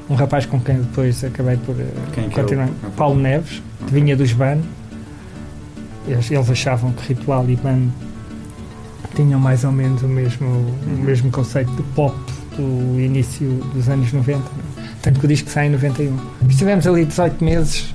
[0.09, 2.69] Um rapaz com quem depois acabei por eh, quem continuar.
[2.69, 2.91] É o...
[2.91, 4.59] Paulo Neves, que vinha dos BAN.
[6.07, 7.89] Eles, eles, achavam que Ritual e BAN
[9.15, 10.95] tinham mais ou menos o mesmo, uhum.
[11.01, 12.17] o mesmo conceito de pop
[12.57, 14.43] do início dos anos 90.
[15.03, 16.17] Tanto que o disco sai em 91.
[16.49, 17.93] Estivemos ali 18 meses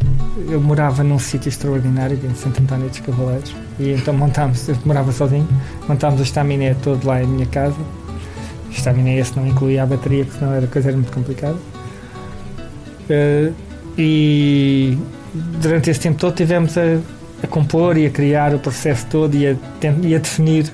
[0.50, 5.12] eu morava num sítio extraordinário, em Santo António dos Cavaleiros, e então montámos, eu morava
[5.12, 5.48] sozinho,
[5.88, 7.76] montámos o estaminé todo lá em minha casa.
[8.68, 11.58] O estaminé esse não incluía a bateria, porque senão era coisa era muito complicada.
[13.10, 13.54] Uh,
[13.98, 14.98] e
[15.34, 17.00] durante esse tempo todo tivemos a,
[17.42, 19.56] a, compor e a criar o processo todo e a,
[20.04, 20.72] e a definir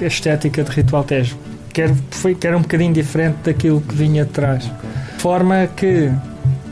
[0.00, 1.36] a estética de Ritual Tejo,
[1.72, 4.70] que era, foi, que era um bocadinho diferente daquilo que vinha de trás.
[5.20, 6.10] Forma que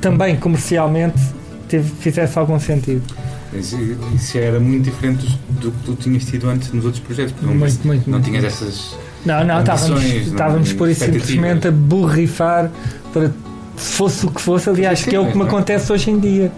[0.00, 1.20] também comercialmente
[1.68, 3.02] teve, fizesse algum sentido.
[3.52, 3.76] Isso,
[4.14, 7.78] isso era muito diferente do que tu tinhas tido antes nos outros projetos, porque muito,
[7.78, 8.24] não, muito, não muito.
[8.24, 8.96] tinhas essas.
[9.26, 12.70] Não, não, estávamos, estávamos por isso simplesmente a borrifar
[13.12, 13.30] para
[13.76, 14.70] fosse o que fosse.
[14.70, 16.50] Aliás, que é o que me acontece hoje em dia.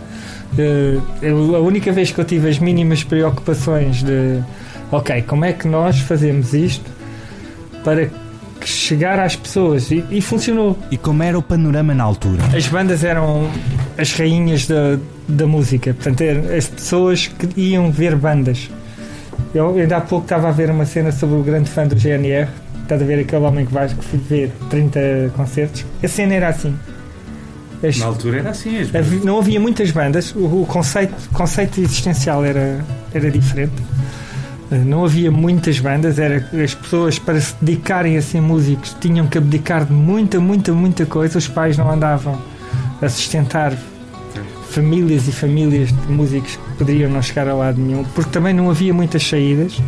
[0.52, 4.40] Uh, eu, a única vez que eu tive as mínimas preocupações de
[4.90, 6.90] ok, como é que nós fazemos isto
[7.84, 8.10] para
[8.66, 10.78] chegar às pessoas e, e, funcionou.
[10.90, 12.42] E como era o panorama na altura?
[12.56, 13.48] As bandas eram
[13.98, 18.70] as rainhas da, da música, portanto, eram as pessoas que iam ver bandas.
[19.54, 22.48] Eu ainda há pouco estava a ver uma cena sobre o grande fã do GNR,
[22.82, 23.94] Estás a ver aquele homem que vais
[24.28, 25.84] ver 30 concertos?
[26.02, 26.74] A cena era assim.
[27.86, 31.80] As- Na altura era assim, as Havia- não havia muitas bandas, o, o conceito, conceito
[31.80, 33.72] existencial era, era diferente.
[34.70, 39.26] Eh, Não havia muitas bandas, era as pessoas para se dedicarem a ser músicos tinham
[39.26, 41.38] que abdicar de muita, muita, muita coisa.
[41.38, 42.40] Os pais não andavam
[43.00, 43.76] a sustentar
[44.70, 48.70] famílias e famílias de músicos que poderiam não chegar a lado nenhum, porque também não
[48.70, 49.80] havia muitas saídas,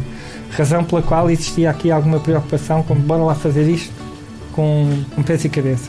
[0.56, 3.92] razão pela qual existia aqui alguma preocupação com bora lá fazer isto
[4.52, 5.88] com, com pés e cabeça.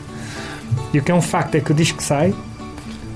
[0.92, 2.32] E o que é um facto é que o disco sai,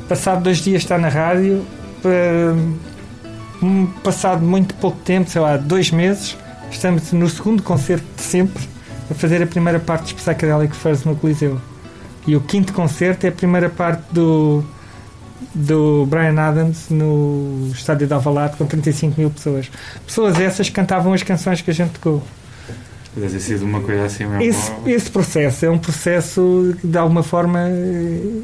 [0.08, 1.64] passado dois dias está na rádio,
[2.04, 2.74] eh, um,
[4.02, 6.36] passado muito pouco tempo, sei lá, dois meses,
[6.70, 8.62] estamos no segundo concerto de sempre
[9.10, 11.60] a fazer a primeira parte dos Psychedelic Furs no Coliseu.
[12.26, 14.62] E o quinto concerto é a primeira parte do,
[15.54, 19.70] do Brian Adams no estádio de Alvalade com 35 mil pessoas.
[20.06, 22.22] Pessoas essas que cantavam as canções que a gente tocou.
[23.16, 24.42] Deve ter sido uma coisa assim mesmo.
[24.42, 28.42] Esse, esse processo é um processo que de alguma forma eh,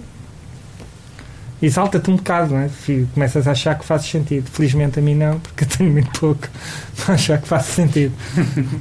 [1.64, 2.70] exalta-te um bocado, não é?
[3.14, 4.48] Começas a achar que faz sentido.
[4.50, 6.48] Felizmente a mim não, porque eu tenho muito pouco
[6.96, 8.14] para achar que faz sentido.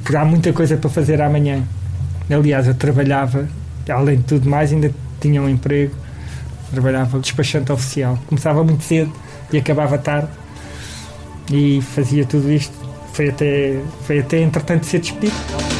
[0.02, 1.62] Porque há muita coisa para fazer amanhã.
[2.30, 3.48] Aliás, eu trabalhava,
[3.88, 5.94] além de tudo mais, ainda tinha um emprego,
[6.70, 8.18] trabalhava despachante oficial.
[8.26, 9.12] Começava muito cedo
[9.52, 10.28] e acabava tarde
[11.52, 12.74] e fazia tudo isto.
[13.12, 15.73] Foi até, foi até entretanto ser despedido.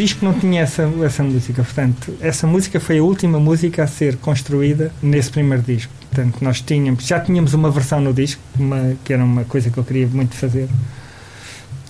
[0.00, 4.16] Disco não tinha essa, essa música, portanto, essa música foi a última música a ser
[4.16, 5.92] construída nesse primeiro disco.
[6.10, 9.76] Portanto, nós tínhamos, já tínhamos uma versão no disco, uma, que era uma coisa que
[9.76, 10.68] eu queria muito fazer,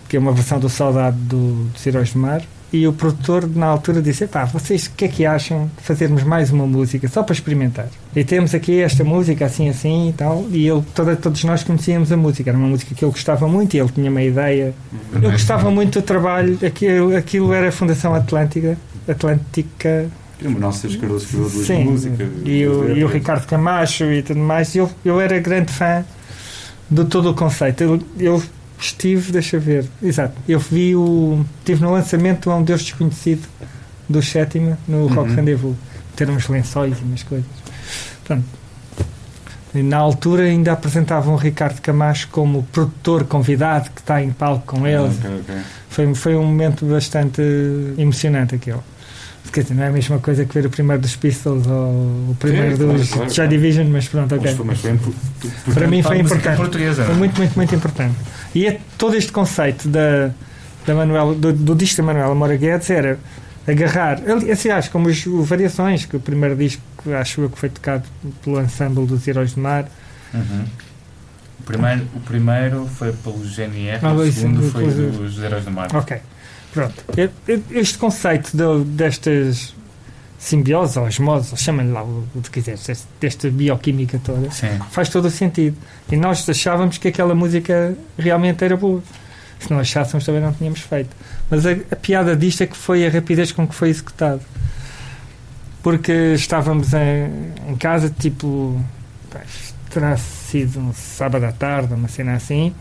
[0.08, 2.42] que é uma versão do Saudade do, dos Heróis do Mar.
[2.72, 6.22] E o produtor, na altura, disse: pá, vocês o que é que acham de fazermos
[6.22, 7.88] mais uma música, só para experimentar?
[8.14, 10.46] E temos aqui esta música, assim, assim e tal.
[10.50, 13.74] E ele, toda, todos nós conhecíamos a música, era uma música que ele gostava muito
[13.74, 14.72] e ele tinha uma ideia
[15.22, 18.76] eu gostava muito do trabalho, aquilo, aquilo era a Fundação Atlântica,
[19.08, 20.08] Atlântica,
[20.44, 22.28] O nosso Sérgio Cardoso escreveu duas sim, músicas.
[22.44, 23.12] e o, e o letras.
[23.12, 24.74] Ricardo Camacho e tudo mais.
[24.74, 26.04] Eu, eu era grande fã
[26.90, 27.82] de todo o conceito.
[27.82, 28.42] Eu, eu
[28.80, 31.44] estive, deixa ver, exato, eu vi o.
[31.58, 33.46] Estive no lançamento A um Deus Desconhecido
[34.08, 35.36] do Sétima no Rock Uhum.
[35.36, 35.76] Rendezvous.
[36.16, 37.46] Ter uns lençóis e umas coisas.
[38.24, 38.44] Pronto.
[39.74, 44.66] E na altura ainda apresentavam o Ricardo Camacho como produtor convidado que está em palco
[44.66, 45.16] com eles.
[45.18, 45.54] Ok, ok.
[45.88, 47.40] Foi, foi um momento bastante
[47.96, 48.80] emocionante aquele.
[49.52, 51.90] Quer dizer, não é a mesma coisa que ver o primeiro dos Pistols ou
[52.30, 53.48] o primeiro claro, dos claro, Joy.
[53.48, 54.46] Division, mas pronto, ok.
[54.46, 55.14] Mas foi, mas foi impo-
[55.74, 56.56] Para mim foi importante.
[57.06, 58.14] Foi muito, muito, muito importante.
[58.54, 60.30] E é todo este conceito da,
[60.86, 63.18] da Manuela, do, do disco da Manuela Moura Guedes era
[63.66, 66.82] agarrar, ali- aliás, como os, o Variações, que o primeiro disco
[67.20, 68.04] acho eu que foi tocado
[68.44, 69.88] pelo ensemble dos Heróis do Mar.
[70.32, 70.64] Uhum.
[71.58, 75.64] O, primeiro, o primeiro foi pelo GNR, Ah, o segundo do- foi do- dos Heróis
[75.64, 75.88] do Mar.
[75.94, 76.16] Ok,
[76.72, 76.94] pronto.
[77.70, 79.74] Este conceito de- destas
[80.38, 84.78] simbiose ou osmose, ou chama-lhe lá o o que quiseres, deste- desta bioquímica toda, Sim.
[84.90, 85.76] faz todo o sentido.
[86.10, 89.02] E nós achávamos que aquela música realmente era boa.
[89.58, 91.10] Se não achássemos, também não tínhamos feito.
[91.50, 94.40] Mas a, a piada disto é que foi a rapidez com que foi executado.
[95.82, 98.82] Porque estávamos em, em casa, tipo,
[99.30, 99.40] pá,
[99.90, 102.74] terá sido um sábado à tarde, uma cena assim,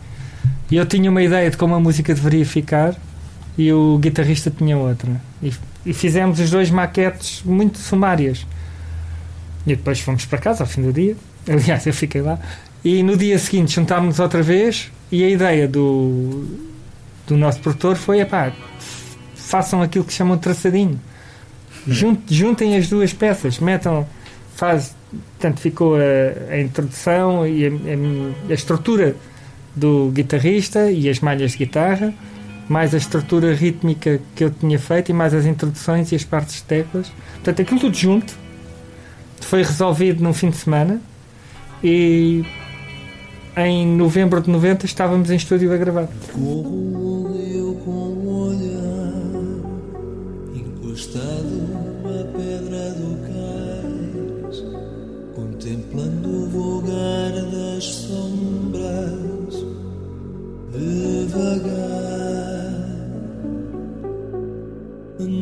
[0.70, 2.94] e eu tinha uma ideia de como a música deveria ficar,
[3.58, 5.20] e o guitarrista tinha outra.
[5.42, 5.52] E,
[5.86, 8.46] e fizemos os dois maquetes muito sumárias.
[9.66, 11.16] E depois fomos para casa ao fim do dia.
[11.48, 12.38] Aliás, eu fiquei lá.
[12.84, 16.46] E no dia seguinte juntámos outra vez e a ideia do,
[17.26, 18.52] do nosso produtor foi: epá,
[19.34, 20.98] façam aquilo que chamam de traçadinho.
[21.86, 24.06] Jun- Juntem as duas peças, metam,
[24.54, 24.94] faz,
[25.38, 29.14] portanto ficou a, a introdução e a, a- a estrutura
[29.76, 32.12] do guitarrista e as malhas de guitarra,
[32.70, 36.54] mais a estrutura rítmica que eu tinha feito e mais as introduções e as partes
[36.54, 37.10] de teclas.
[37.34, 38.32] Portanto, aquilo tudo junto
[39.40, 41.00] foi resolvido num fim de semana
[41.82, 42.44] e
[43.56, 46.08] em novembro de 90 estávamos em estúdio a gravar.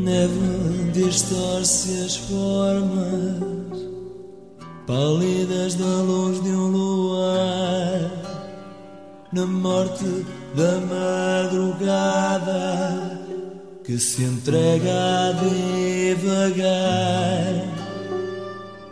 [0.09, 3.79] Neve distorce as formas
[4.87, 8.11] pálidas da luz de um luar
[9.35, 10.81] na morte da
[11.51, 12.49] madrugada
[13.85, 16.65] que se entrega a devagar,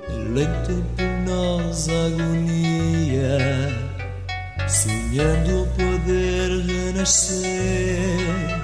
[0.08, 3.38] eleito por nós a agonia,
[4.68, 8.55] sonhando poder renascer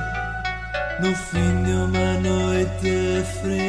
[1.02, 3.62] no fim de uma noite fria.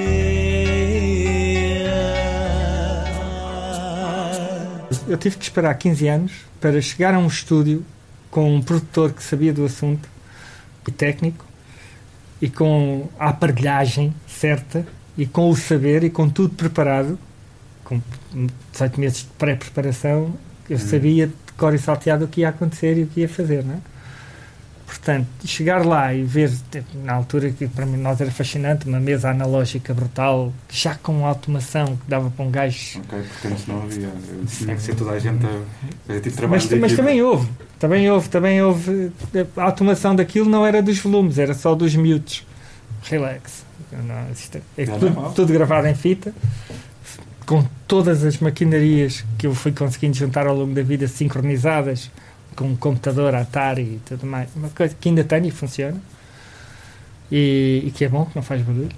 [5.07, 7.83] Eu tive que esperar 15 anos para chegar a um estúdio
[8.29, 10.07] com um produtor que sabia do assunto
[10.87, 11.43] e técnico
[12.39, 14.85] e com a aparelhagem certa
[15.17, 17.17] e com o saber e com tudo preparado,
[17.83, 17.99] com
[18.71, 20.35] 18 meses de pré-preparação,
[20.69, 23.63] eu sabia de cor e salteado o que ia acontecer e o que ia fazer,
[23.63, 23.92] não é?
[25.03, 29.01] Portanto, chegar lá e ver, tipo, na altura que para mim nós era fascinante, uma
[29.01, 33.83] mesa analógica brutal, já com automação que dava para um gajo Ok, porque antes não
[33.83, 34.09] havia.
[34.47, 35.59] Tinha que ser toda a gente a
[36.07, 39.11] fazer tipo trabalho mas, mas também houve, também houve, também houve.
[39.57, 42.47] A automação daquilo não era dos volumes, era só dos mutes.
[43.03, 43.65] Relax.
[43.91, 46.33] Não, isto é, é Não é tudo gravado em fita,
[47.45, 52.09] com todas as maquinarias que eu fui conseguindo juntar ao longo da vida sincronizadas,
[52.53, 54.49] com um computador Atari e tudo mais.
[54.55, 55.99] Uma coisa que ainda tenho e funciona.
[57.31, 58.89] E, e que é bom, que não faz barulho.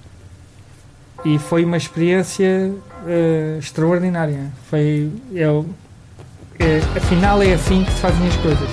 [1.24, 2.74] E foi uma experiência
[3.08, 4.52] eh, extraordinária.
[4.70, 5.12] Foi.
[5.32, 5.65] Eu,
[6.60, 8.70] é, afinal é assim que se fazem as coisas.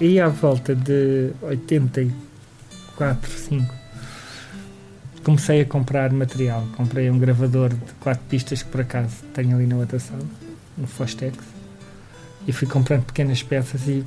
[0.00, 3.79] E à volta de 84, 5
[5.24, 6.66] comecei a comprar material.
[6.76, 10.22] Comprei um gravador de 4 pistas que por acaso tenho ali na outra sala,
[10.78, 11.36] um Fostex,
[12.46, 14.04] e fui comprando pequenas peças e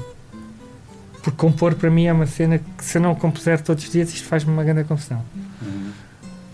[1.24, 4.14] por compor para mim é uma cena que se eu não compuser todos os dias
[4.14, 5.22] isto faz-me uma grande confusão.
[5.62, 5.92] Uhum.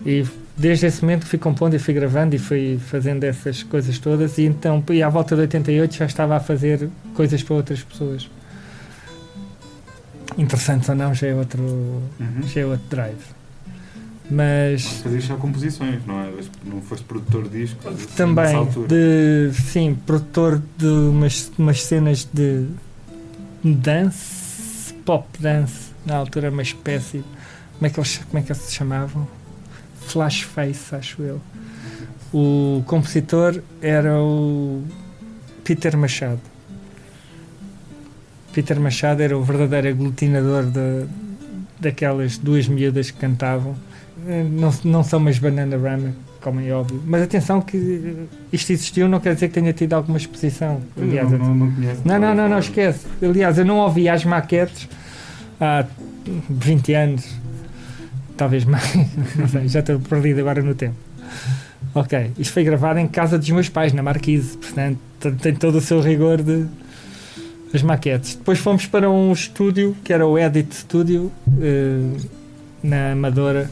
[0.06, 0.24] E
[0.56, 4.42] desde esse momento fui compondo e fui gravando e fui fazendo essas coisas todas e
[4.44, 8.28] então e à volta de 88 já estava a fazer coisas para outras pessoas.
[10.38, 12.42] Interessantes ou não, já é outro, Uhum.
[12.46, 13.39] já é outro drive.
[14.30, 16.30] Mas Fazias só composições, não é?
[16.64, 18.06] Não foste produtor de discos?
[18.14, 22.66] também de sim, produtor de umas, umas cenas de
[23.64, 27.24] dance, pop dance, na altura uma espécie,
[27.74, 29.26] como é que eles, como é que eles se chamavam?
[30.00, 31.40] Flash Face, acho eu.
[32.32, 34.84] O compositor era o
[35.64, 36.40] Peter Machado.
[38.52, 41.06] Peter Machado era o verdadeiro aglutinador de,
[41.80, 43.76] daquelas duas miúdas que cantavam.
[44.26, 47.02] Eh, Não, não são umas Bananarama, como é óbvio.
[47.06, 48.16] Mas atenção que
[48.52, 50.80] isto existiu não quer dizer que tenha tido alguma exposição.
[51.00, 52.02] Aliás, não, não, não conheço.
[52.04, 53.06] não, não, não, não, esquece.
[53.22, 54.88] Aliás, eu não ouvi as maquetes
[55.60, 55.84] há
[56.48, 57.26] 20 anos,
[58.36, 58.94] talvez mais,
[59.36, 60.96] não sei, já estou perdido agora no tempo.
[61.94, 64.98] Ok, isto foi gravado em casa dos meus pais, na Marquise, portanto
[65.42, 66.66] tem todo o seu rigor de
[67.74, 68.34] as maquetes.
[68.36, 72.16] Depois fomos para um estúdio que era o Edit Studio eh,
[72.82, 73.70] na Amadora.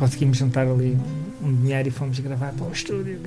[0.00, 0.96] Conseguimos juntar ali
[1.42, 3.18] um dinheiro e fomos gravar para o estúdio.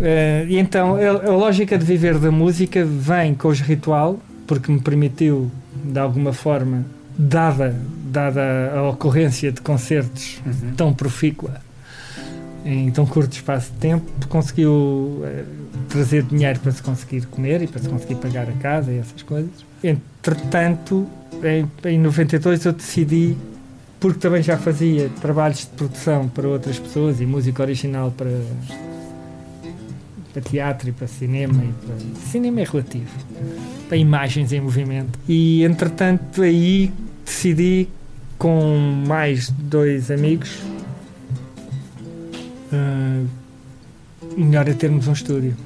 [0.00, 4.72] Eh, e então a, a lógica de viver da música vem com os ritual, porque
[4.72, 5.50] me permitiu
[5.84, 6.84] de alguma forma
[7.16, 7.76] dada,
[8.06, 10.74] dada a ocorrência de concertos Uhum.
[10.74, 11.60] tão profícua
[12.64, 15.44] em tão curto espaço de tempo, conseguiu eh,
[15.88, 19.22] trazer dinheiro para se conseguir comer e para se conseguir pagar a casa e essas
[19.22, 19.50] coisas.
[19.82, 21.06] Entretanto,
[21.42, 23.36] em, em 92 eu decidi,
[24.02, 28.32] porque também já fazia trabalhos de produção para outras pessoas e música original para,
[30.32, 33.12] para teatro e para cinema e para cinema é relativo
[33.86, 35.16] para imagens em movimento.
[35.28, 36.92] E entretanto aí
[37.24, 37.88] decidi
[38.36, 38.76] com
[39.06, 40.58] mais dois amigos
[42.72, 43.22] ah,
[44.36, 45.56] melhor é termos um estúdio.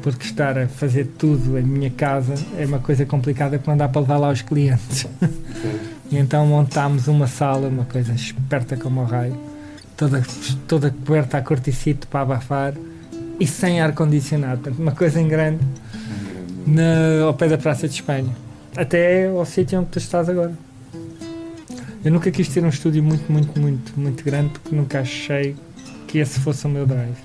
[0.00, 4.00] Porque estar a fazer tudo em minha casa é uma coisa complicada quando dá para
[4.00, 5.06] levar lá os clientes
[6.10, 9.38] e então montámos uma sala, uma coisa esperta como o raio,
[9.96, 10.22] toda,
[10.66, 12.74] toda coberta a corticito para abafar
[13.38, 14.62] e sem ar-condicionado.
[14.62, 15.60] Portanto, uma coisa em grande
[16.66, 18.34] na, ao pé da Praça de Espanha.
[18.76, 20.52] Até ao sítio onde tu estás agora.
[22.04, 25.54] Eu nunca quis ter um estúdio muito, muito, muito, muito grande porque nunca achei
[26.08, 27.18] que esse fosse o meu drive.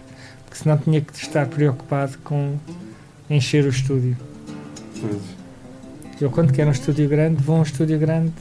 [0.43, 2.57] Porque senão tinha que estar preocupado com
[3.29, 4.15] encher o estúdio.
[5.01, 5.21] Pois.
[6.21, 8.31] Eu quando quero um estúdio grande, vou a um estúdio grande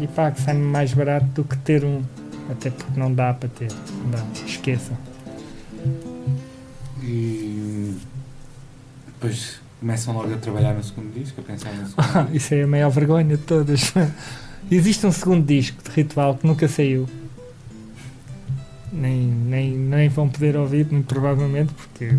[0.00, 2.02] e pá, que sai-me mais barato do que ter um.
[2.50, 3.68] Até porque não dá para ter.
[4.02, 4.24] Não dá.
[4.46, 4.96] Esqueçam.
[7.02, 7.96] E
[9.06, 12.36] depois começam logo a trabalhar no segundo disco, a pensar no segundo disco.
[12.36, 13.92] Isso é a maior vergonha de todas.
[14.70, 17.08] Existe um segundo disco de ritual que nunca saiu.
[18.92, 22.16] Nem, nem, nem vão poder ouvir, muito provavelmente, porque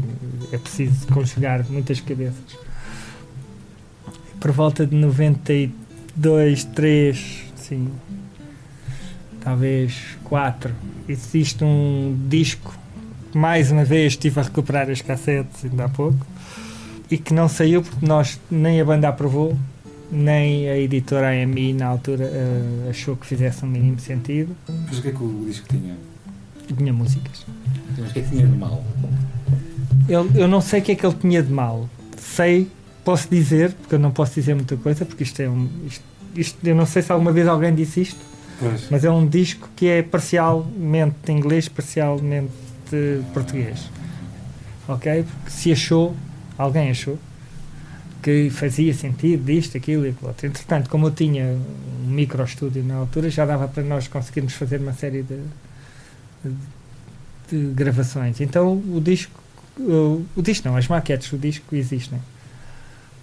[0.51, 2.57] é preciso conjugar muitas cabeças.
[4.39, 7.89] Por volta de 92, 3, sim,
[9.41, 10.73] talvez 4,
[11.07, 12.73] existe um disco.
[13.31, 16.25] que Mais uma vez estive a recuperar as cassetes ainda há pouco
[17.09, 19.57] e que não saiu porque nós nem a banda aprovou,
[20.11, 24.55] nem a editora AMI na altura eh, achou que fizesse um mínimo sentido.
[24.67, 25.95] Mas o que é que o disco tinha?
[26.77, 27.45] Tinha músicas.
[27.97, 28.83] Mas o que é que tinha de mal?
[30.07, 31.89] Eu, eu não sei o que é que ele tinha de mal.
[32.17, 32.69] Sei,
[33.03, 35.69] posso dizer, porque eu não posso dizer muita coisa, porque isto é um.
[35.85, 36.03] Isto,
[36.35, 38.19] isto- eu não sei se alguma vez alguém disse isto,
[38.59, 38.87] Pois.
[38.89, 42.51] mas é um disco que é parcialmente inglês, parcialmente
[43.33, 43.89] português.
[44.87, 45.23] Ok?
[45.23, 46.15] Porque se achou,
[46.57, 47.17] alguém achou,
[48.21, 50.47] que fazia sentido disto, aquilo e aquilo outro.
[50.47, 51.43] Entretanto, como eu tinha
[52.05, 55.39] um micro estúdio na altura, já dava para nós conseguirmos fazer uma série de,
[57.49, 58.41] de gravações.
[58.41, 59.39] Então o disco,
[59.79, 62.19] o, o disco não, as maquetes do disco existem.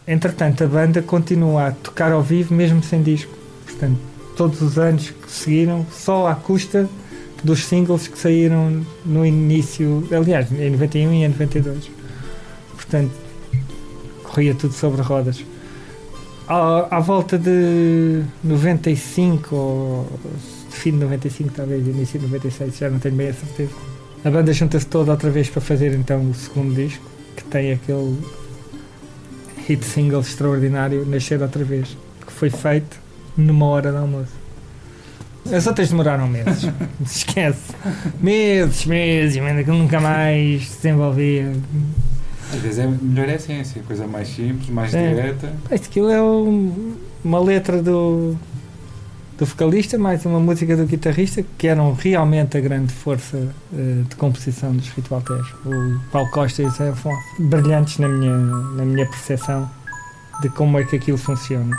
[0.06, 3.32] Entretanto, a banda continua a tocar ao vivo mesmo sem disco.
[3.64, 3.98] Portanto,
[4.36, 6.88] todos os anos que seguiram, só à custa
[7.42, 11.90] dos singles que saíram no início, aliás, em 91 e em 92.
[12.74, 13.12] Portanto,
[14.22, 15.44] corria tudo sobre rodas.
[16.46, 20.20] À, à volta de 95, ou
[20.70, 23.72] fim de 95, talvez, início de 96, já não tenho bem a certeza.
[24.22, 27.04] A banda junta-se toda outra vez para fazer então o segundo disco,
[27.36, 28.18] que tem aquele
[29.66, 31.96] hit single extraordinário, Nascer outra vez,
[32.26, 32.98] que foi feito
[33.36, 34.32] numa hora de almoço.
[35.52, 36.68] As outras demoraram meses,
[37.04, 37.72] esquece.
[38.20, 41.52] Meses, meses, aquilo nunca mais se desenvolvia.
[42.52, 45.08] Às vezes é melhor é a ciência, coisa mais simples, mais É.
[45.08, 45.52] direta.
[45.70, 48.36] Aquilo é um- uma letra do,
[49.36, 53.36] do vocalista, mais uma música do guitarrista, que eram realmente a grande força
[53.72, 55.56] eh, de composição dos Ritual Tejo.
[55.64, 59.68] O Paulo Costa e o Zé Afonso, brilhantes na minha, na minha percepção
[60.40, 61.76] de como é que aquilo funciona.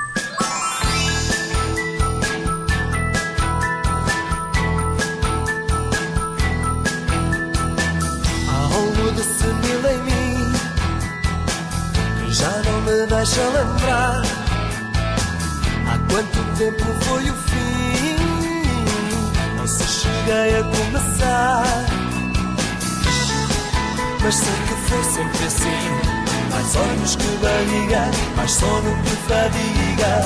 [13.25, 14.21] Deixa lembrar.
[15.87, 17.34] Há quanto tempo foi o
[24.21, 25.89] Mas sei que foi sempre assim.
[26.51, 30.25] Mais olhos que barriga, mais sono que fadiga.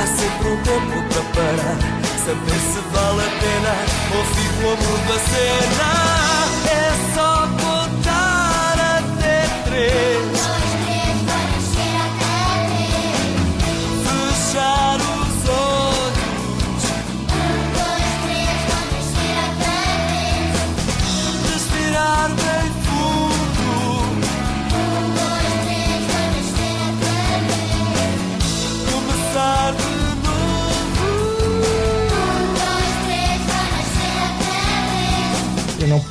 [0.00, 1.76] Há sempre um tempo para parar
[2.24, 3.74] Saber se vale a pena
[4.16, 4.60] Ou fico
[5.12, 5.90] a cena
[6.70, 6.74] É
[7.14, 7.30] só
[7.60, 9.36] contar até
[9.66, 10.19] três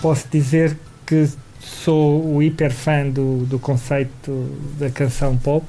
[0.02, 0.76] posso dizer
[1.06, 1.30] que
[1.60, 5.66] sou o hiper fã do, do conceito da canção pop,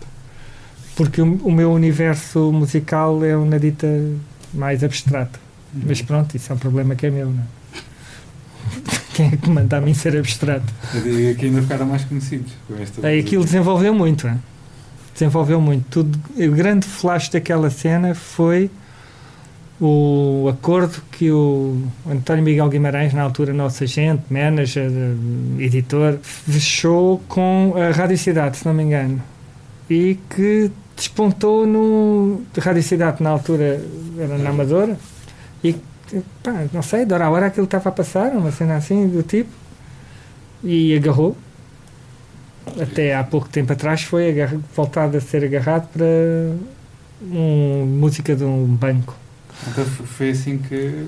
[0.96, 3.86] porque o, o meu universo musical é uma dita
[4.52, 5.38] mais abstrato.
[5.72, 9.00] Mas pronto, isso é um problema que é meu, não é?
[9.14, 10.72] Quem é que manda a mim ser abstrato?
[10.92, 14.36] Diria que ainda ficaram mais conhecidos com esta Aí aquilo desenvolveu muito, é?
[15.20, 15.84] desenvolveu muito.
[15.90, 18.70] Tudo, o grande flash daquela cena foi
[19.80, 24.90] o acordo que o António Miguel Guimarães, na altura nosso agente, manager,
[25.58, 29.22] editor, fechou com a Rádio Cidade, se não me engano,
[29.88, 33.82] e que despontou no Rádio Cidade, na altura
[34.18, 34.98] era na Amadora,
[35.64, 35.74] e
[36.42, 39.22] pá, não sei, de hora a hora aquilo estava a passar, uma cena assim do
[39.22, 39.50] tipo,
[40.62, 41.34] e agarrou.
[42.78, 44.34] Até há pouco tempo atrás foi
[44.76, 46.04] voltado a ser agarrado para
[47.22, 49.16] um, música de um banco.
[49.68, 51.06] Então foi assim que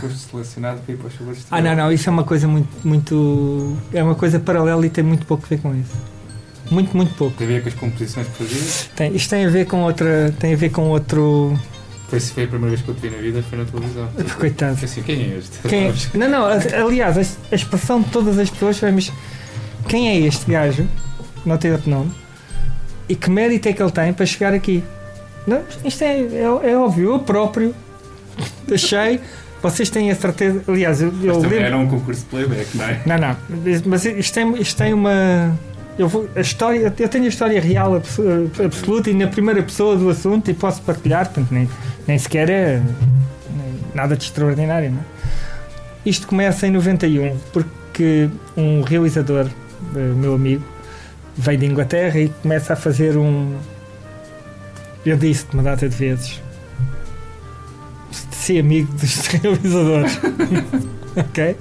[0.00, 2.68] foste selecionado para ir para os de Ah, não, não, isso é uma coisa muito,
[2.86, 3.76] muito.
[3.92, 5.92] É uma coisa paralela e tem muito pouco a ver com isso.
[6.70, 7.36] Muito, muito pouco.
[7.36, 8.90] Tem a ver com as composições que fazias?
[8.96, 10.34] Tem, isto tem a ver com outra.
[10.38, 11.58] Tem a ver com outro.
[12.08, 14.08] Foi se foi a primeira vez que eu te vi na vida, foi na televisão.
[14.38, 14.78] Coitado.
[14.84, 15.58] Assim, quem é este?
[15.68, 16.46] Quem é- Não, não,
[16.86, 17.20] aliás, a,
[17.52, 19.12] a expressão de todas as pessoas foi, mas
[19.88, 20.86] quem é este gajo?
[21.44, 22.10] Não tem outro nome.
[23.08, 24.82] E que mérito é que ele tem para chegar aqui?
[25.46, 27.74] Não, isto é, é, é óbvio, eu próprio
[28.72, 29.20] achei.
[29.62, 30.62] Vocês têm a certeza.
[30.68, 31.56] Aliás, eu, eu lembro.
[31.58, 33.00] era um concurso de playback, não é?
[33.06, 33.36] Não, não,
[33.86, 35.56] mas isto tem, isto tem uma.
[35.98, 38.22] Eu, vou, a história, eu tenho a história real abso-
[38.62, 41.68] absoluta e na primeira pessoa do assunto e posso partilhar, portanto, nem,
[42.06, 42.82] nem sequer é
[43.94, 44.90] nada de extraordinário.
[44.90, 45.02] Não é?
[46.04, 49.46] Isto começa em 91, porque um realizador,
[49.96, 50.62] eh, meu amigo,
[51.36, 53.54] veio de Inglaterra e começa a fazer um.
[55.04, 56.40] Eu disse-te uma data de vezes.
[58.30, 60.18] Ser amigo dos realizadores.
[61.16, 61.56] ok?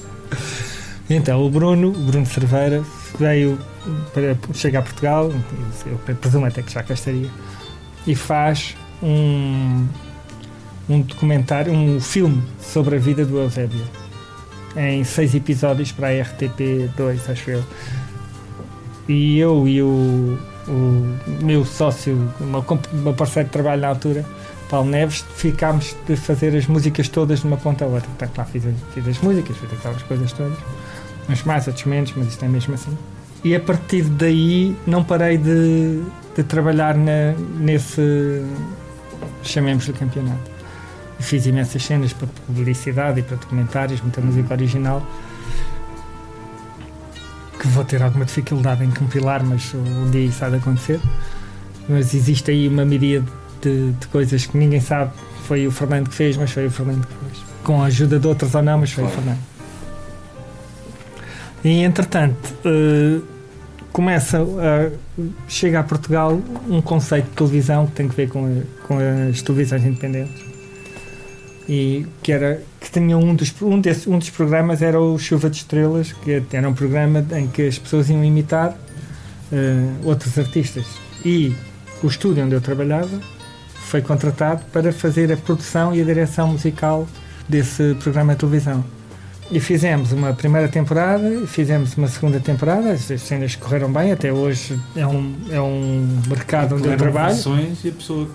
[1.09, 2.83] Então, o Bruno, o Bruno Cerveira,
[3.19, 3.59] veio
[4.13, 5.31] para chegar a Portugal,
[5.85, 7.29] eu presumo até que já cá estaria,
[8.07, 9.85] e faz um,
[10.89, 13.83] um documentário, um filme sobre a vida do Eusébio,
[14.75, 17.63] em seis episódios para a RTP2, acho eu.
[19.07, 24.25] E eu e o, o meu sócio, o meu, parceiro de trabalho na altura,
[24.69, 28.07] Paulo Neves, ficámos de fazer as músicas todas de uma ponta a outra.
[28.07, 30.57] Portanto, lá fiz, fiz as músicas, fiz aquelas coisas todas.
[31.29, 32.97] Uns mais, outros menos, mas isto é mesmo assim.
[33.43, 36.01] E a partir daí não parei de,
[36.35, 38.41] de trabalhar na, nesse,
[39.43, 40.51] chamemos-lhe campeonato.
[41.19, 45.05] Fiz imensas cenas para publicidade e para documentários, muita música original.
[47.63, 50.99] Que vou ter alguma dificuldade em compilar, mas um dia isso há de acontecer.
[51.87, 53.25] Mas existe aí uma miríade
[53.61, 55.11] de, de coisas que ninguém sabe.
[55.47, 57.43] Foi o Fernando que fez, mas foi o Fernando que fez.
[57.63, 59.17] Com a ajuda de outros ou não, mas foi Claro.
[59.17, 59.39] o Fernando.
[61.63, 63.21] E entretanto, eh,
[63.93, 64.91] começa a,
[65.47, 68.97] chega a Portugal um conceito de televisão que tem que ver com, a- com
[69.29, 70.43] as televisões independentes.
[71.67, 75.49] E que era que tinha um dos, um, desse, um dos programas era o Chuva
[75.49, 78.77] de Estrelas, que era um programa em que as pessoas iam imitar
[79.51, 80.85] eh, outros artistas.
[81.23, 81.55] E
[82.03, 83.19] o estúdio onde eu trabalhava
[83.85, 87.07] foi contratado para fazer a produção e a direção musical
[87.47, 88.83] desse programa de televisão.
[89.51, 94.33] E fizemos uma primeira temporada, fizemos uma segunda temporada, as as cenas correram bem, até
[94.33, 97.35] hoje é um, é um mercado onde eu trabalho.
[97.83, 98.27] e a pessoa,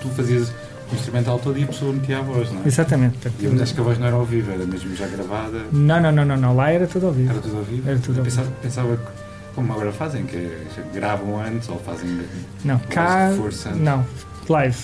[0.00, 0.52] tu fazias
[0.92, 2.66] o instrumental todo e a pessoa metia a voz, não é?
[2.66, 3.18] Exatamente.
[3.40, 5.62] E eu acho que a voz não era ao vivo, era mesmo já gravada.
[5.72, 7.30] Não, não, não, não, não, lá era tudo ao vivo.
[7.30, 7.88] Era tudo ao vivo?
[7.88, 9.02] Era tudo Eu ao pensava, pensava que,
[9.54, 12.22] como agora fazem, que é, gravam antes ou fazem.
[12.64, 13.32] Não, cá.
[13.36, 13.70] Força.
[13.70, 14.04] Não,
[14.48, 14.76] live.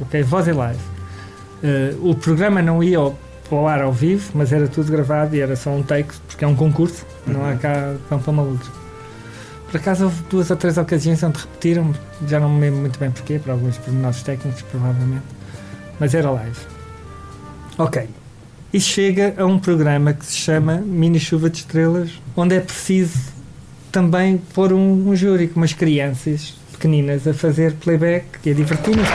[0.00, 0.80] Ok, voz e live.
[1.62, 3.16] Eh, o programa não ia ao,
[3.50, 6.48] ao ar ao vivo, mas era tudo gravado e era só um take, porque é
[6.48, 7.58] um concurso, não há Uhum.
[7.58, 8.70] cá pão para malucos.
[9.70, 11.92] Por acaso houve duas ou três ocasiões onde repetiram,
[12.28, 15.22] já não me lembro muito bem porquê, por alguns pormenores técnicos, provavelmente.
[15.98, 16.60] Mas era live.
[17.78, 18.08] Ok.
[18.72, 23.32] E chega a um programa que se chama Mini Chuva de Estrelas, onde é preciso
[23.92, 29.08] também pôr um, um júri com umas crianças pequeninas a fazer playback e a divertir-nos,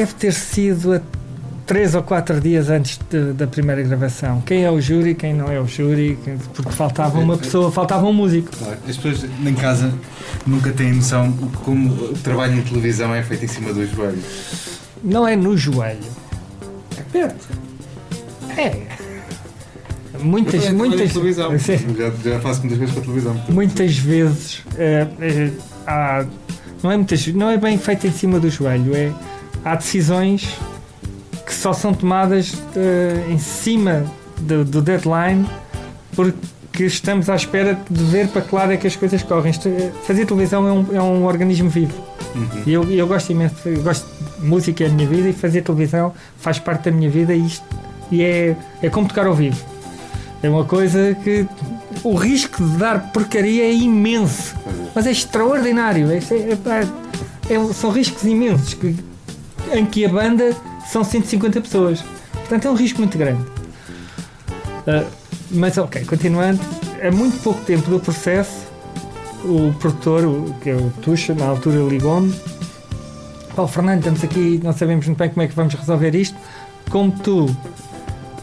[0.00, 1.00] deve ter sido a
[1.66, 4.40] três ou quatro dias antes de- da primeira gravação.
[4.40, 6.18] Quem é o júri, quem não é o júri,
[6.54, 8.48] porque faltava uma pessoa, faltava um músico.
[8.56, 9.92] Claro, As pessoas em casa
[10.46, 11.30] nunca têm noção
[11.64, 14.18] como o trabalho em televisão é feito em cima do joelho.
[15.04, 15.98] Não é no joelho.
[18.56, 18.72] É.
[20.22, 21.58] Muitas, Eu também trabalho em muitas, televisão.
[21.58, 21.78] Sim.
[21.96, 23.32] Já, já faço muitas vezes para a televisão.
[23.34, 25.50] portanto, muitas vezes eh, eh,
[25.86, 26.26] há
[26.82, 28.94] não é, muitas, não é bem feito em cima do joelho.
[28.96, 29.12] É,
[29.64, 30.48] há decisões
[31.46, 34.04] que só são tomadas eh, em cima
[34.38, 35.46] do, do deadline
[36.14, 39.52] porque estamos à espera de ver para que lado é que as coisas correm.
[39.66, 41.94] Eh, fazer televisão é um, é um organismo vivo.
[42.66, 44.06] E eu, eu gosto imenso, eu gosto
[44.40, 47.44] de música é a minha vida e fazer televisão faz parte da minha vida e
[47.44, 47.64] isto
[48.10, 49.60] e é, é como tocar ao vivo.
[50.42, 51.46] É uma coisa que
[52.02, 54.54] o risco de dar porcaria é imenso,
[54.94, 56.08] mas é extraordinário.
[56.10, 56.16] É,
[56.52, 56.80] é- pá,
[57.48, 58.94] é- são riscos imensos que-
[59.72, 60.54] em que a banda
[60.86, 62.02] são 150 pessoas.
[62.32, 63.44] Portanto, é um risco muito grande.
[64.86, 65.06] Ah,
[65.50, 66.60] mas, ok, continuando,
[67.00, 68.68] é muito pouco tempo do processo.
[69.44, 70.22] O produtor,
[70.60, 72.34] que é o Tuxa, na altura ligou-me.
[73.54, 76.36] Paulo Fernando, estamos aqui, não sabemos muito bem como é que vamos resolver isto.
[76.90, 77.54] Como tu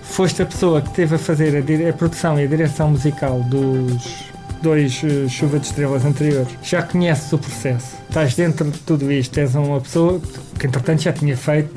[0.02, 4.28] foste a pessoa que teve a fazer a, a produção e a direção musical dos
[4.62, 9.38] dois eh, Chuva de Estrelas anteriores, já conheces o processo, estás dentro de tudo isto,
[9.38, 10.22] és uma pessoa
[10.60, 11.70] que entretanto já tinha feito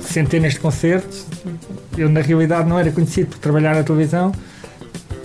[0.00, 1.26] centenas de concertos.
[1.96, 4.32] Eu na realidade não era conhecido por trabalhar na televisão,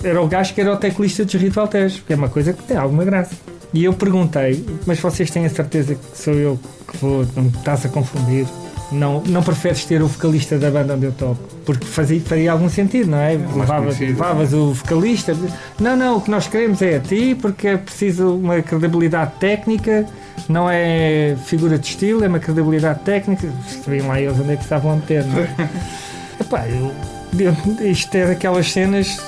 [0.03, 2.63] era o gajo que era o teclista dos Ritual Tejo, que é uma coisa que
[2.63, 3.35] tem alguma graça.
[3.73, 7.49] E eu perguntei, mas vocês têm a certeza que sou eu que vou, não me
[7.49, 8.45] estás a confundir?
[8.91, 11.37] Não, não preferes ter o vocalista da banda onde eu toco?
[11.65, 13.31] Porque fazia, faria algum sentido, não é?
[13.31, 14.07] Levavas, conhecido.
[14.19, 15.35] levavas o vocalista.
[15.79, 20.05] Não, não, o que nós queremos é a ti, porque é preciso uma credibilidade técnica,
[20.47, 23.49] não é figura de estilo, é uma credibilidade técnica.
[23.83, 25.49] Sabiam lá eles onde é que estavam a meter, não é?
[26.39, 26.91] Epá, eu,
[27.39, 29.19] eu- isto é daquelas cenas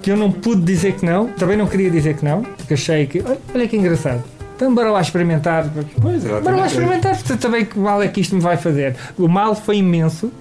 [0.00, 3.06] que eu não pude dizer que não, também não queria dizer que não, porque achei
[3.06, 4.24] que, olha, olha que engraçado.
[4.56, 5.70] Então bora lá experimentar.
[6.00, 8.96] Pois, Bora lá experimentar, porque também que mal é que isto me vai fazer.
[9.18, 10.32] O mal foi imenso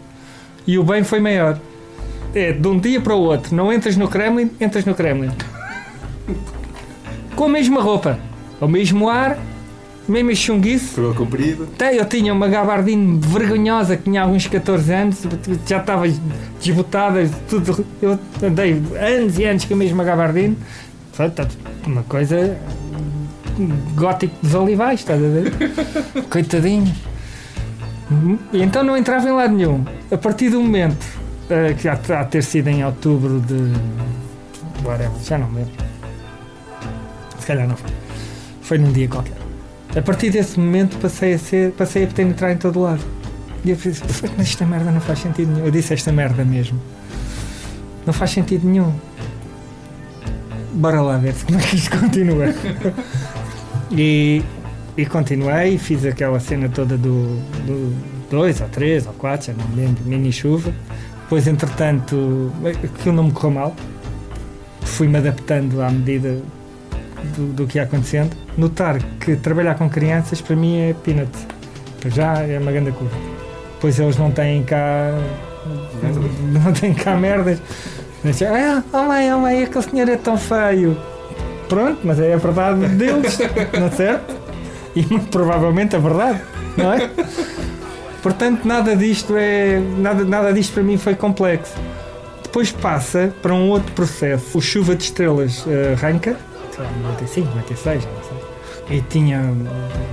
[0.65, 1.59] e o bem foi maior.
[2.33, 5.31] É, de um dia para o outro, não entras no Kremlin, entras no Kremlin.
[7.35, 8.17] Com a mesma roupa,
[8.59, 9.37] o mesmo ar,
[10.07, 10.95] mesmo chunguice.
[10.95, 11.69] Cabelo comprido.
[11.75, 15.23] Até eu tinha uma gabardine vergonhosa que tinha alguns 14 anos,
[15.67, 16.05] já estava
[16.61, 17.85] desbotada, tudo.
[18.01, 20.57] Eu andei anos e anos com a mesma gabardine.
[21.11, 21.31] Foi
[21.85, 22.57] uma coisa
[23.95, 25.53] gótico dos olivais, estás a ver?
[26.29, 26.93] Coitadinho.
[28.53, 29.83] E então não entrava em lado nenhum.
[30.11, 31.05] A partir do momento
[31.49, 33.71] eh, que há há de ter sido em outubro de.
[34.83, 35.73] whatever, já não me lembro.
[37.39, 37.89] Se calhar não foi.
[38.61, 39.37] Foi num dia qualquer.
[39.95, 43.01] A partir desse momento passei a ser, passei a penetrar em todo lado.
[43.63, 45.65] E eu disse, "Pô, mas esta merda não faz sentido nenhum.
[45.65, 46.79] Eu disse esta merda mesmo.
[48.05, 48.93] Não faz sentido nenhum.
[50.73, 52.47] Bora lá ver como é que isto continua.
[53.91, 54.43] e,
[54.97, 57.39] e continuei, fiz aquela cena toda do
[58.29, 60.73] 2 ou 3 ou 4, já não me lembro, mini chuva.
[61.23, 62.51] Depois, entretanto,
[62.83, 63.75] aquilo não me correu mal.
[64.81, 66.39] Fui-me adaptando à medida
[67.35, 68.35] do, do que ia acontecendo.
[68.57, 71.47] Notar que trabalhar com crianças para mim é peanuts.
[71.99, 73.15] Para já é uma grande curva.
[73.81, 75.11] Pois eles não têm cá.
[76.63, 77.59] Não têm cá merdas.
[78.23, 80.95] Dizem, Ah, oh mãe, oh mãe, aquele senhor é tão feio.
[81.67, 83.37] Pronto, mas é a verdade deles,
[83.77, 84.35] não é certo?
[84.95, 86.41] E muito provavelmente a verdade,
[86.77, 87.09] não é?
[88.21, 89.79] Portanto, nada disto é.
[89.97, 91.75] Nada, nada disto para mim foi complexo.
[92.41, 94.57] Depois passa para um outro processo.
[94.57, 96.37] O Chuva de Estrelas eh, arranca,
[96.73, 98.97] sei lá, 95, 96, já não sei.
[98.97, 99.41] E tinha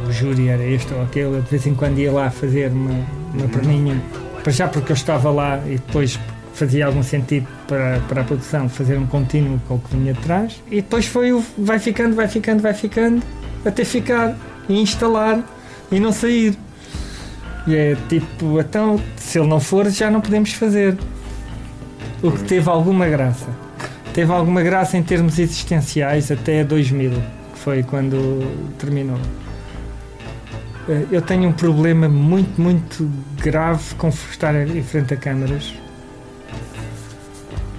[0.07, 3.49] o júri, era este ou aquele, de vez em quando ia lá fazer uma, uma
[3.49, 4.03] perninha,
[4.43, 6.19] para já porque eu estava lá e depois
[6.55, 10.21] fazia algum sentido para, para a produção fazer um contínuo com o que vinha de
[10.21, 10.63] trás.
[10.71, 13.23] E depois foi o vai ficando, vai ficando, vai ficando,
[13.65, 14.37] até ficar
[14.69, 15.43] e instalar
[15.91, 16.57] e não sair.
[17.67, 20.97] E é tipo, então, se ele não for, já não podemos fazer.
[22.23, 23.49] O que teve alguma graça.
[24.13, 28.41] Teve alguma graça em termos existenciais até 2000, que foi quando
[28.79, 29.19] terminou.
[30.89, 35.82] Eh, Eu tenho um problema muito, muito grave com estar em frente a câmaras.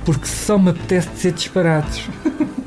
[0.05, 2.07] Porque só me apetece dizer disparates.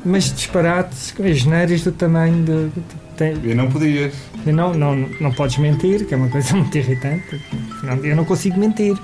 [0.03, 2.69] Mas disparates, genérios do tamanho de.
[3.17, 4.13] tem- E não podias.
[4.45, 7.39] e não, não, não podes mentir, que é uma coisa muito irritante.
[7.83, 8.95] Não, eu não consigo mentir.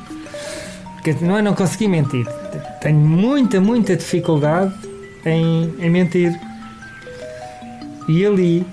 [0.96, 2.26] Porque não é não conseguir mentir.
[2.82, 4.74] Tenho muita, muita dificuldade
[5.26, 6.34] em, em mentir.
[8.08, 8.66] E ali,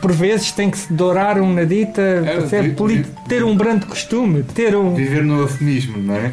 [0.00, 4.42] por vezes, tem que se dourar um nadita, É, vi- vi- ter um brando costume,
[4.44, 4.94] ter um.
[4.94, 6.32] Viver no eufemismo, não é?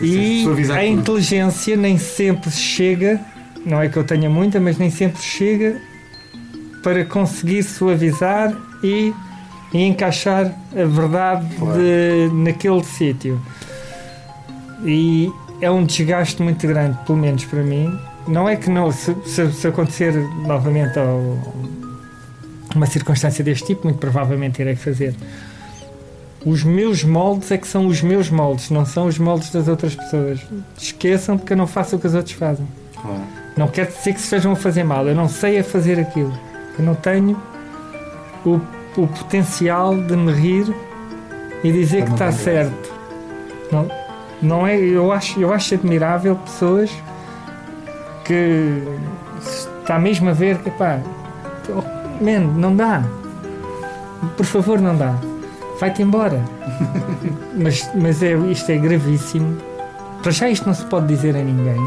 [0.00, 0.82] E a tudo.
[0.84, 3.20] inteligência nem sempre chega,
[3.64, 5.80] não é que eu tenha muita, mas nem sempre chega
[6.82, 9.12] para conseguir suavizar e,
[9.72, 11.78] e encaixar a verdade Claro.
[11.80, 13.40] de- naquele sítio.
[14.84, 15.30] E
[15.60, 17.98] é um desgaste muito grande, pelo menos para mim.
[18.28, 20.12] Não é que não, se, se- se acontecer
[20.46, 21.18] novamente ao,
[22.74, 25.14] uma circunstância deste tipo, muito provavelmente irei fazer.
[26.46, 29.96] Os meus moldes é que são os meus moldes, não são os moldes das outras
[29.96, 30.38] pessoas.
[30.78, 32.64] Esqueçam porque eu não faço o que os outros fazem.
[32.94, 33.20] Claro.
[33.56, 36.32] Não quer dizer que se estejam a fazer mal, eu não sei a fazer aquilo.
[36.78, 37.36] Eu não tenho
[38.44, 38.60] o,
[38.96, 40.72] o potencial de me rir
[41.64, 42.94] e dizer que está certo.
[43.72, 43.90] Não,
[44.40, 46.92] não é, eu, acho, eu acho admirável pessoas
[48.24, 48.84] que
[49.80, 51.00] está mesmo a ver que pá,
[51.70, 53.02] oh, man, não dá.
[54.36, 55.16] Por favor, não dá.
[55.78, 56.42] Vai-te embora.
[57.56, 59.58] mas mas é, isto é gravíssimo.
[60.22, 61.80] Para já isto não se pode dizer a ninguém.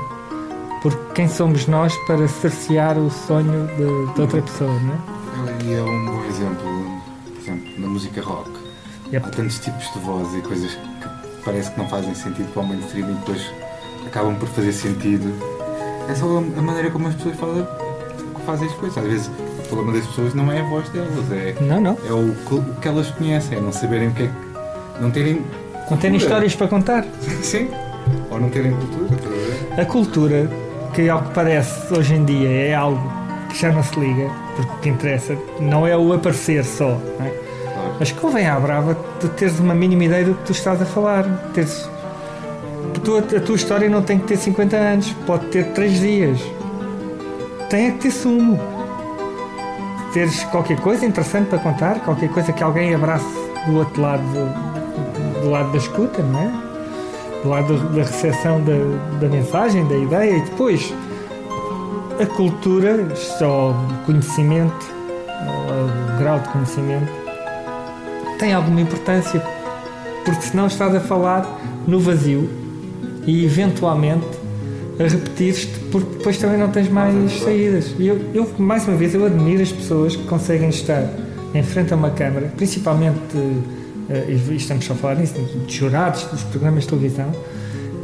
[0.82, 5.64] Porque quem somos nós para cercear o sonho de, de outra pessoa, não é?
[5.66, 8.50] E é um bom exemplo, por exemplo, na música rock.
[9.12, 9.26] Yep.
[9.26, 12.68] Há tantos tipos de voz e coisas que parece que não fazem sentido para o
[12.68, 13.52] mainstream e depois
[14.06, 15.34] acabam por fazer sentido.
[16.08, 17.68] É só a maneira como as pessoas fazem,
[18.46, 18.98] fazem as coisas.
[18.98, 19.32] Às vezes
[19.70, 21.98] problema das pessoas não é a voz delas, é, Não, não.
[22.08, 25.02] é o, que- o que elas conhecem, é não saberem o que é que.
[25.02, 25.42] não terem.
[25.90, 27.06] Não terem histórias para contar.
[27.42, 27.70] Sim.
[28.30, 29.82] Ou não terem cultura, estás a?
[29.82, 30.50] A cultura,
[30.94, 33.02] que ao que parece hoje em dia é algo
[33.50, 36.90] que já não se liga, porque o que interessa não é o aparecer só,
[37.20, 37.30] não é?
[37.30, 37.96] Claro.
[38.00, 41.24] mas convém à brava de teres uma mínima ideia do que tu estás a falar.
[41.54, 41.90] Teres...
[43.04, 46.40] Tu- a tua história não tem que ter 50 anos, pode ter 3 dias.
[47.70, 48.60] Tem é que ter sumo.
[50.14, 53.26] Teres qualquer coisa interessante para contar, qualquer coisa que alguém abrace
[53.68, 56.52] do outro lado, do, do lado da escuta, não é?
[57.44, 58.74] Do lado da recepção da,
[59.20, 60.94] da mensagem, da ideia e depois
[62.20, 64.92] a cultura, só o conhecimento,
[65.46, 67.10] o grau de conhecimento,
[68.38, 69.42] tem alguma importância,
[70.26, 71.46] porque senão estás a falar
[71.88, 72.50] no vazio
[73.26, 74.39] e eventualmente
[75.00, 77.96] a repetir-te, porque depois também não tens mais saídas.
[77.98, 81.10] E eu, eu, mais uma vez, eu admiro as pessoas que conseguem estar
[81.54, 83.38] em frente a uma câmara, principalmente,
[84.10, 85.36] eh, e estamos só a falar nisso,
[85.66, 87.32] de jurados dos programas de televisão,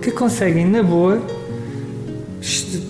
[0.01, 1.21] que conseguem, na boa,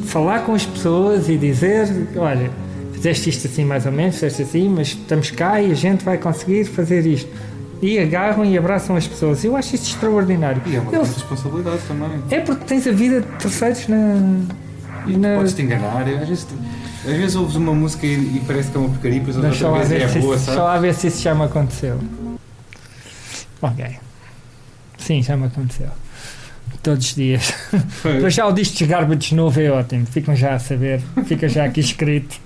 [0.06, 2.52] falar com as pessoas e dizer: olha,
[2.94, 6.18] fizeste isto assim mais ou menos, fizeste assim, mas estamos cá e a gente vai
[6.18, 7.30] conseguir fazer isto.
[7.82, 9.44] E agarram e abraçam as pessoas.
[9.44, 10.62] Eu acho isso extraordinário.
[10.66, 12.10] E é uma responsabilidade também.
[12.32, 13.98] é porque tens a vida de terceiros na.
[15.08, 16.02] E na- podes te enganar.
[16.02, 16.48] Às vezes,
[17.06, 19.90] às vezes ouves uma música e, parece que é uma porcaria, depois outra lá, vez
[19.90, 20.58] ver é se, boa, isso- sabe?
[20.58, 22.00] deixa lá ver se isso já me aconteceu.
[23.62, 23.86] Ok.
[24.98, 25.88] Sim, já me aconteceu.
[26.82, 27.54] Todos os dias.
[28.22, 30.06] Mas já o disco de Garbage novo é ótimo.
[30.06, 31.02] Ficam já a saber.
[31.26, 32.40] Fica já aqui escrito.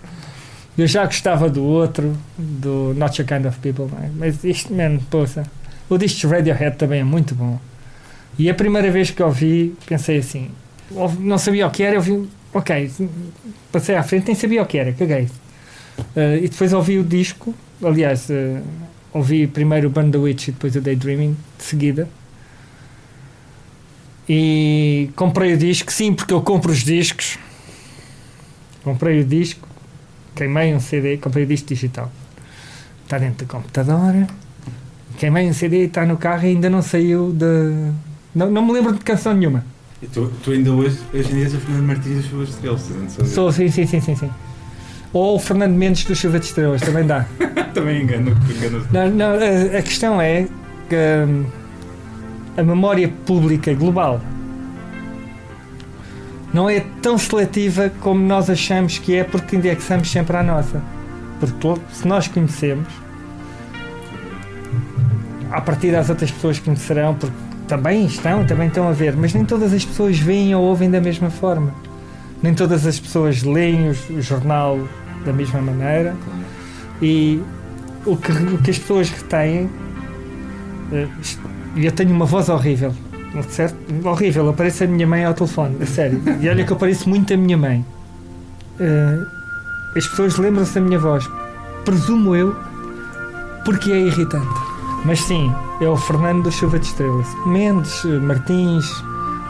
[0.79, 4.09] Eu já gostava do outro, do Not Your Kind of People, é?
[4.15, 5.43] mas isto, mano, poça.
[5.89, 7.59] O disco Radiohead também é muito bom.
[8.37, 10.49] E a primeira vez que ouvi, pensei assim:
[10.91, 12.89] ouvi- não sabia o que era, eu vi, ok,
[13.73, 15.27] passei à frente, nem sabia o que era, caguei.
[16.15, 17.53] Uh, e depois ouvi o disco,
[17.83, 18.61] aliás, uh,
[19.11, 22.07] ouvi primeiro o Burn the Witch e depois o Daydreaming, de seguida.
[24.29, 27.37] E comprei o disco, sim, porque eu compro os discos.
[28.81, 29.67] Comprei o disco,
[30.39, 32.09] queimei um CD, comprei o disco digital.
[33.03, 34.25] Está dentro do computador.
[35.17, 37.91] Queimei um CD, está no carro e ainda não saiu de.
[38.33, 39.65] Não, não me lembro de canção nenhuma.
[40.01, 42.53] E tu, tu ainda hoje, hoje em dia és o Fernando Martins das Chuvas de
[42.53, 43.29] Estrelas?
[43.29, 44.29] Sou, sim, sim, sim, sim, sim.
[45.11, 47.25] Ou o Fernando Mendes do Chuva de Estrelas, também dá.
[47.73, 50.47] Também engano, engano Não, não, a, a questão é
[50.87, 50.95] que
[51.27, 51.45] hum,
[52.57, 54.21] a memória pública global
[56.53, 60.81] não é tão seletiva como nós achamos que é porque indexamos sempre à nossa.
[61.39, 62.87] Porque se nós conhecemos,
[65.51, 67.35] a partir das outras pessoas conhecerão, porque
[67.67, 70.99] também estão, também estão a ver, mas nem todas as pessoas veem ou ouvem da
[70.99, 71.73] mesma forma.
[72.41, 74.79] Nem todas as pessoas leem o jornal
[75.25, 76.15] da mesma maneira.
[77.01, 77.41] E
[78.05, 79.69] o que, o que as pessoas retêm.
[80.91, 81.07] eh,
[81.75, 82.93] E eu tenho uma voz horrível.
[83.49, 83.75] Certo?
[84.07, 86.21] Horrível, eu pareço a minha mãe ao telefone, a sério.
[86.41, 87.85] E olha que eu pareço muito a minha mãe.
[88.79, 89.19] Eh,
[89.95, 91.29] as pessoas lembram-se da minha voz.
[91.85, 92.55] Presumo eu,
[93.65, 94.47] porque é irritante.
[95.05, 97.27] Mas sim, é o Fernando do Chuva de Estrelas.
[97.45, 98.85] Mendes, Martins,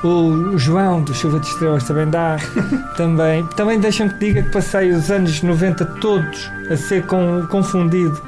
[0.03, 2.37] o João do Chuva de Estrelas também dá.
[2.97, 8.21] também também deixam que diga que passei os anos 90 todos a ser com- confundido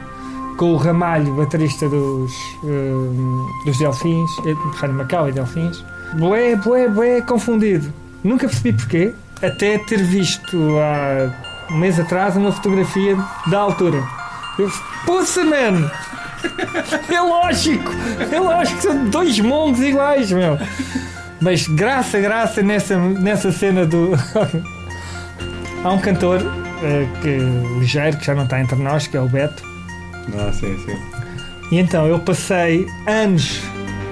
[0.62, 2.32] com o Ramalho, baterista dos,
[2.64, 5.84] eh, dos Delfins, eh, Rádio Macau e Delfins.
[6.14, 7.91] Bué, bué, bué, confundido.
[8.24, 14.03] Nunca percebi porquê, até ter visto há um mês atrás uma fotografia da altura.
[14.59, 14.72] Eu,
[15.03, 15.89] Poça, man!
[17.12, 17.91] É lógico!
[18.32, 20.59] É lógico, são dois mongos iguais, meu!
[21.41, 24.12] Mas graça, graça nessa, nessa cena do.
[25.84, 26.39] Há um cantor
[26.84, 27.39] eh, que,
[27.80, 29.71] ligeiro, que já não está entre nós, que é o Beto.
[30.38, 30.98] Ah, sim, sim.
[31.72, 33.62] E então eu passei anos,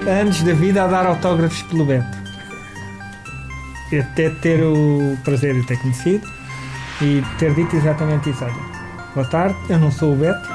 [0.06, 2.18] anos da vida a dar autógrafos pelo Beto.
[3.92, 6.26] E até ter o prazer de ter conhecido
[7.02, 8.44] e ter dito exatamente isso.
[8.44, 8.54] Olha,
[9.14, 10.48] boa tarde, eu não sou o Beto,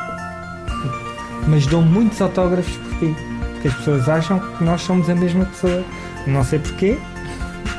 [1.47, 3.15] mas dou muitos autógrafos por ti.
[3.53, 5.83] Porque as pessoas acham que nós somos a mesma pessoa.
[6.25, 6.97] Não sei porquê,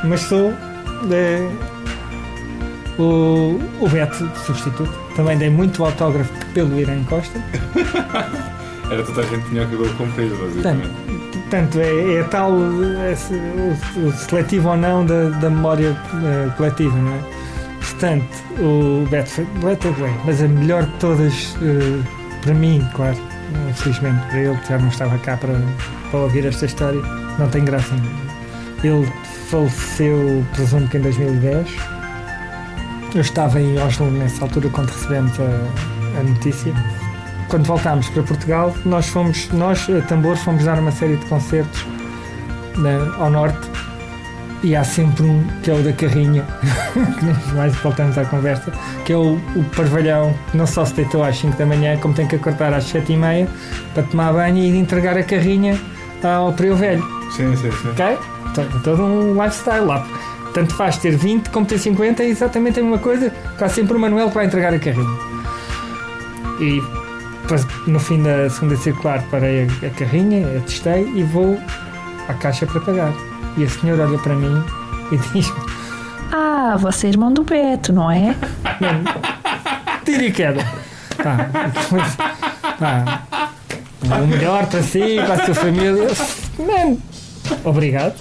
[0.04, 0.52] mas sou
[1.10, 1.50] eh,
[2.98, 5.05] o, o Beto substituto.
[5.16, 7.40] Também dei muito autógrafo pelo Irã Costa.
[8.90, 10.90] Era toda a gente que tinha o cabelo comprido, basicamente.
[11.32, 12.52] Portanto, é, é tal
[13.12, 17.18] esse- o, o seletivo ou não da, da memória eh, coletiva, não é?
[17.80, 18.26] Portanto,
[18.60, 22.02] o Beto é bem, mas a melhor de todas eh,
[22.42, 23.16] para mim, claro,
[23.70, 25.54] infelizmente para ele, que já não estava cá para,
[26.10, 27.00] para ouvir esta história,
[27.38, 28.26] não tem graça nenhuma.
[28.84, 29.12] Ele
[29.48, 31.68] faleceu, presumo que em 2010.
[33.16, 36.72] Eu estava em Oslo nessa altura quando recebemos a, a notícia
[37.48, 41.86] quando voltámos para Portugal, nós fomos, nós, a Tambor, fomos dar uma série de concertos
[42.76, 43.70] na- ao norte
[44.64, 46.44] e há sempre um que é o da carrinha,
[47.46, 48.72] que mais voltamos à conversa,
[49.04, 52.12] que é o, o parvalhão, que não só se deitou às 5 da manhã, como
[52.14, 53.48] tem que acordar às 7 e meia
[53.94, 55.78] para tomar banho e entregar a carrinha
[56.24, 57.02] ao Prio Velho.
[57.30, 57.90] Sim, sim, sim.
[57.90, 58.18] Ok?
[58.50, 60.04] Então, é todo um lifestyle lá.
[60.56, 63.30] Tanto faz ter 20 como ter 50, é exatamente a mesma coisa.
[63.52, 65.18] Está sempre o Manuel que vai entregar a carrinha.
[66.58, 66.82] E
[67.42, 71.60] depois, no fim da segunda circular, parei a, a carrinha, atestei e vou
[72.26, 73.12] à caixa para pagar.
[73.58, 74.64] E a senhora olha para mim
[75.12, 75.60] e diz-me:
[76.32, 78.34] Ah, você é irmão do Beto, não é?
[80.06, 80.66] tira e queda.
[81.22, 82.16] Pá, depois,
[82.78, 83.26] pá,
[84.22, 86.08] o melhor para si, para a sua família.
[86.58, 86.98] Mano,
[87.62, 88.14] obrigado.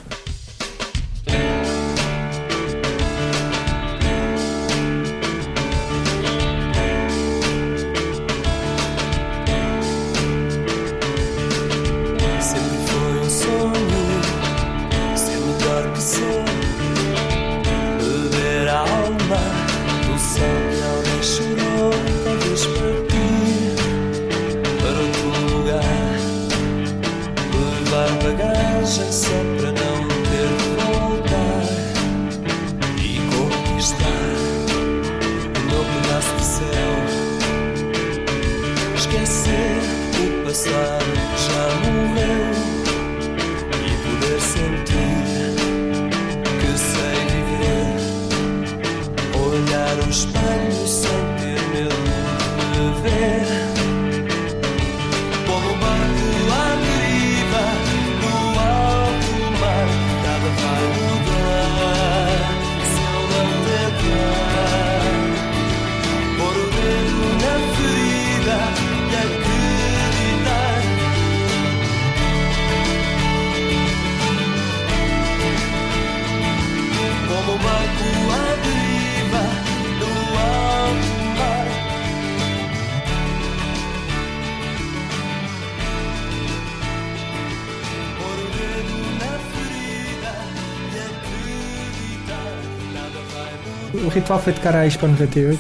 [94.26, 95.60] Ritual foi tocar à Expo 98,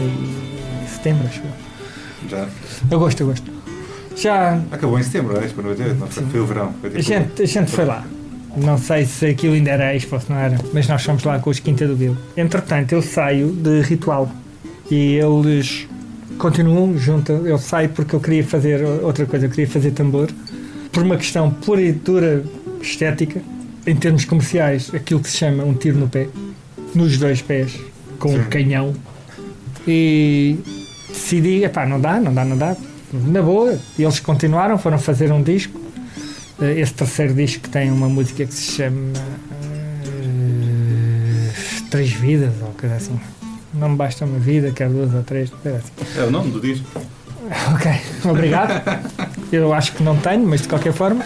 [0.00, 2.28] em setembro, acho eu.
[2.28, 2.46] Já.
[2.94, 3.50] Agosto, agosto.
[4.14, 5.46] Já Acabou em setembro, é?
[5.46, 6.74] Expo 98, não foi, foi o verão.
[6.78, 8.04] Foi a tipo- gente, a gente foi lá.
[8.54, 11.48] Não sei se aquilo ainda era Expo, se não era, mas nós fomos lá com
[11.48, 12.14] os Quinta do Bill.
[12.36, 14.30] Entretanto, eu saio de ritual
[14.90, 15.88] e eles
[16.36, 17.32] continuam junto.
[17.32, 20.28] Eu saio porque eu queria fazer outra coisa, eu queria fazer tambor.
[20.92, 22.44] Por uma questão pura e dura
[22.82, 23.40] estética,
[23.86, 26.28] em termos comerciais, aquilo que se chama um tiro no pé,
[26.94, 27.80] nos dois pés,
[28.22, 28.48] com um Sim.
[28.48, 28.94] canhão.
[29.86, 30.56] E
[31.08, 32.76] decidi, epá, não dá, não dá, não dá.
[33.12, 35.78] Na boa, e eles continuaram, foram fazer um disco.
[36.60, 39.12] Eh, Esse terceiro disco tem uma música que se chama
[40.22, 41.50] eh,
[41.90, 43.20] Três Vidas, ou coisa assim.
[43.74, 46.20] Não me basta uma vida, quero duas ou três, assim.
[46.20, 46.86] É o nome do disco.
[47.74, 47.90] Ok,
[48.30, 48.70] obrigado.
[49.50, 51.24] Eu acho que não tenho, mas de qualquer forma.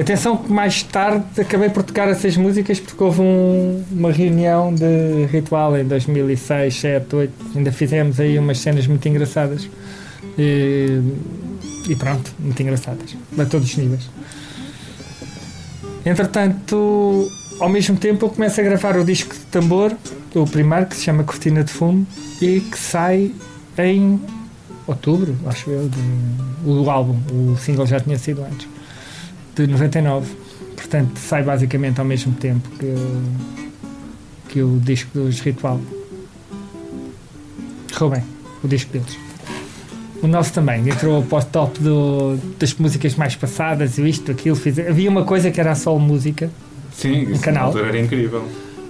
[0.00, 5.26] Atenção que mais tarde acabei por tocar essas músicas porque houve um- uma reunião de
[5.26, 7.32] ritual em 2006, 7, 8.
[7.56, 9.68] Ainda fizemos aí umas cenas muito engraçadas.
[10.38, 11.00] E,
[11.88, 13.16] e pronto, muito engraçadas.
[13.36, 14.08] A todos os níveis.
[16.06, 17.28] Entretanto,
[17.58, 19.92] ao mesmo tempo eu começo a gravar o disco de tambor,
[20.34, 22.06] o primeiro, que se chama Cortina de Fumo,
[22.40, 23.32] e que sai
[23.76, 24.20] em
[24.86, 27.16] outubro, acho eu, de- o álbum.
[27.32, 28.68] O single já tinha sido antes,
[29.66, 30.26] de 99.
[30.76, 33.22] Portanto, sai basicamente ao mesmo tempo que, o-
[34.48, 35.80] que o disco dos Ritual.
[37.92, 38.22] correu bem,
[38.62, 39.18] o disco deles.
[40.22, 44.56] O nosso também, entrou para o top do- das músicas mais passadas, e isto, aquilo.
[44.56, 46.50] Fiz, havia uma coisa que era só música.
[46.92, 47.76] Sim, isso canal.
[47.78, 48.44] era incrível.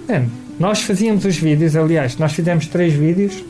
[0.07, 0.25] Man,
[0.59, 3.43] nós fazíamos os vídeos, aliás, nós fizemos três vídeos,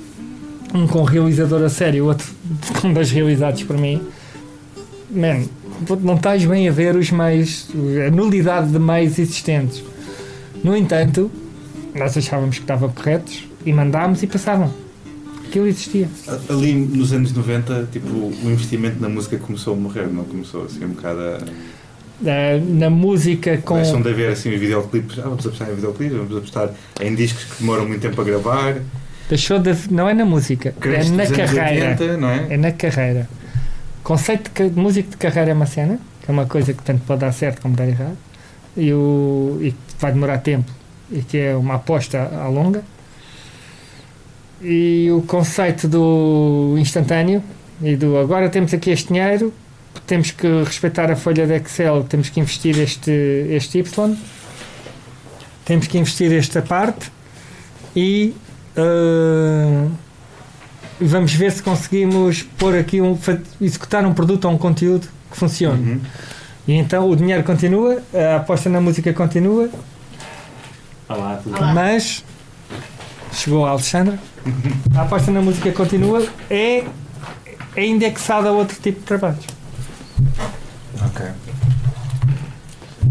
[0.73, 2.27] um com realizador a sério, o outro
[2.81, 4.01] com dois realizados por mim.
[5.09, 5.43] Man,
[6.01, 7.67] não estás bem a ver os meios,
[8.07, 9.83] a nulidade de meios existentes.
[10.63, 11.31] No entanto,
[11.95, 14.73] nós achávamos que estavam corretos e mandámos e passavam.
[15.47, 16.07] Aquilo existia.
[16.47, 20.85] Ali nos anos 90, tipo, o investimento na música começou a morrer, não começou assim
[20.85, 21.39] um bocado a.
[22.25, 23.75] Eh, na música com.
[23.75, 25.17] Deixam de haver assim videoclipes.
[25.17, 26.69] Ah, vamos apostar em videoclipes, vamos apostar
[27.01, 28.75] em discos que demoram muito tempo a gravar.
[29.27, 29.73] Deixou de.
[29.89, 31.89] Não é na música, é Cresce na dos anos carreira.
[31.91, 32.47] 80, não é?
[32.49, 33.29] É na carreira.
[34.09, 36.81] Conceito de, ca- de músico de carreira é uma cena, que é uma coisa que
[36.81, 38.17] tanto pode dar certo como dar errado,
[38.75, 40.71] e, o, e vai demorar tempo,
[41.11, 42.83] e que é uma aposta à longa.
[44.59, 47.43] E o conceito do instantâneo
[47.83, 49.53] e do agora temos aqui este dinheiro,
[50.07, 53.11] temos que respeitar a folha de Excel, temos que investir este,
[53.51, 54.17] este Y,
[55.65, 57.11] temos que investir esta parte
[57.95, 58.33] e
[58.75, 59.87] ah,
[60.99, 63.17] vamos ver se conseguimos pôr aqui um,
[63.61, 65.91] executar um produto ou um conteúdo que funcione.
[65.91, 66.01] Uhum.
[66.67, 69.69] E então o dinheiro continua, a aposta na música continua,
[71.07, 71.73] Olá, tudo Olá.
[71.73, 72.23] mas
[73.31, 74.19] chegou a Alexandra,
[74.95, 76.83] a aposta na música continua, é,
[77.75, 79.43] é indexada a outro tipo de trabalhos.
[81.03, 81.25] Ok.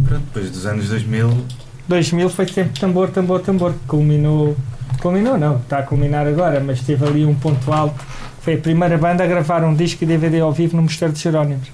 [0.07, 1.45] Pronto, depois dos anos 2000,
[1.89, 4.57] 2000 foi sempre tambor, tambor, tambor, que culminou,
[4.99, 8.05] culminou não, está a culminar agora, mas teve ali um ponto alto,
[8.41, 11.21] foi a primeira banda a gravar um disco e DVD ao vivo no Mosteiro de
[11.21, 11.69] Jerónimos.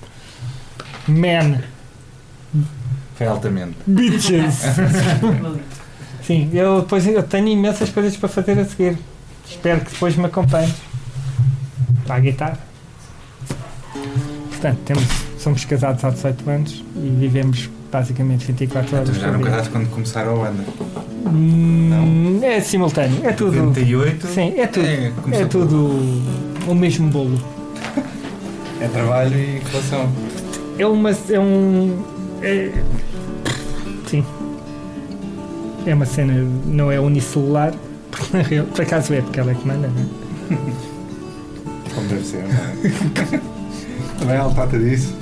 [1.07, 1.61] Man,
[3.15, 3.77] foi altamente.
[3.87, 4.63] bitches!
[6.23, 8.99] Sim, eu depois eu tenho imensas coisas para fazer a seguir.
[9.47, 10.75] Espero que depois me acompanhes.
[12.07, 12.59] Para a guitarra.
[14.49, 15.05] Portanto, temos,
[15.39, 17.69] somos casados há 18 anos e vivemos
[17.99, 19.45] basicamente 24 horas Então já dia.
[19.47, 20.65] casados quando começaram a banda.
[21.27, 23.53] Hum, É simultâneo, é tudo.
[23.57, 24.27] 98.
[24.27, 24.85] Sim, é tudo.
[24.87, 25.77] É, É tudo
[26.67, 27.39] o mesmo bolo.
[28.81, 30.09] É trabalho e relação.
[30.77, 31.11] É uma.
[31.31, 32.03] É um.
[32.43, 32.73] É,
[34.09, 34.25] sim.
[35.87, 36.33] É uma cena,
[36.67, 37.73] não é unicelular,
[38.11, 40.57] porque por acaso é porque ela é que manda, não é?
[41.95, 43.41] Como deve ser, não é?
[44.19, 45.15] Também ela trata disso.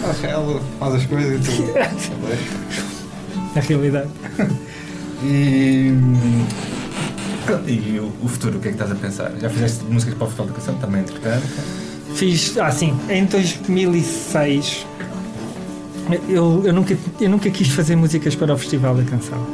[0.22, 1.72] Ela faz as coisas e tudo.
[3.54, 4.08] Na realidade.
[5.22, 5.92] E.
[7.66, 9.32] E o, o futuro, o que é que estás a pensar?
[9.40, 11.46] Já fizeste músicas para o Festival da Canção também, entretanto?
[12.14, 14.86] Fiz, ah sim, em 2006
[16.28, 19.44] eu, eu, nunca, eu nunca quis fazer músicas para o Festival da Canção.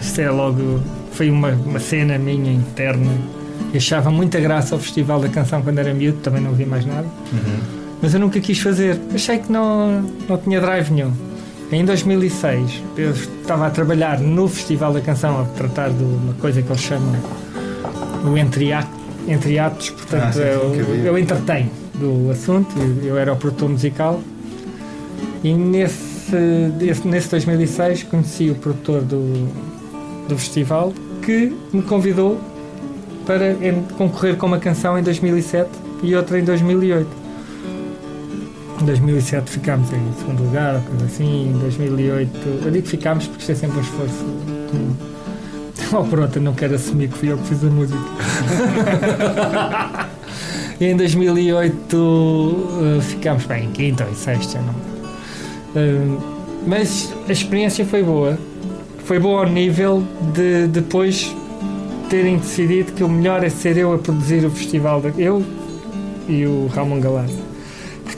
[0.00, 0.80] Isto é logo,
[1.12, 3.10] foi uma, uma cena minha interna.
[3.72, 6.84] Eu achava muita graça ao Festival da Canção quando era miúdo, também não ouvia mais
[6.84, 7.06] nada.
[8.00, 8.98] Mas eu nunca quis fazer.
[9.14, 11.12] Achei que não, não tinha drive nenhum.
[11.70, 16.62] Em 2006 eu estava a trabalhar no Festival da Canção a tratar de uma coisa
[16.62, 17.14] que eles chamam
[18.24, 22.74] o entre, atos, portanto Ah, sim, eu, eu entretenho do assunto,
[23.04, 24.20] eu era o produtor musical
[25.44, 26.34] e nesse,
[27.04, 29.48] nesse 2006 conheci o produtor do,
[30.26, 32.40] do festival que me convidou
[33.26, 33.54] para
[33.96, 35.68] concorrer com uma canção em 2007
[36.02, 37.06] e outra em 2008.
[38.80, 41.48] Em 2007 ficámos em segundo lugar, ou coisa assim.
[41.48, 42.30] Em 2008,
[42.64, 44.24] eu digo ficámos porque isto é sempre um esforço.
[44.70, 44.94] comum.
[45.92, 47.98] Oh, pronto, eu não quero assumir que fui eu que fiz a música.
[50.80, 52.56] e em 2008
[52.98, 54.74] eh, ficámos bem em quinta ou sexta, não.
[55.74, 56.18] Eh,
[56.66, 58.38] mas a experiência foi boa.
[59.04, 60.04] Foi boa ao nível
[60.34, 61.34] de depois
[62.10, 65.00] terem decidido que o melhor é ser eu a produzir o festival.
[65.00, 65.42] da- Eu
[66.28, 67.30] e o Ramon Galaz.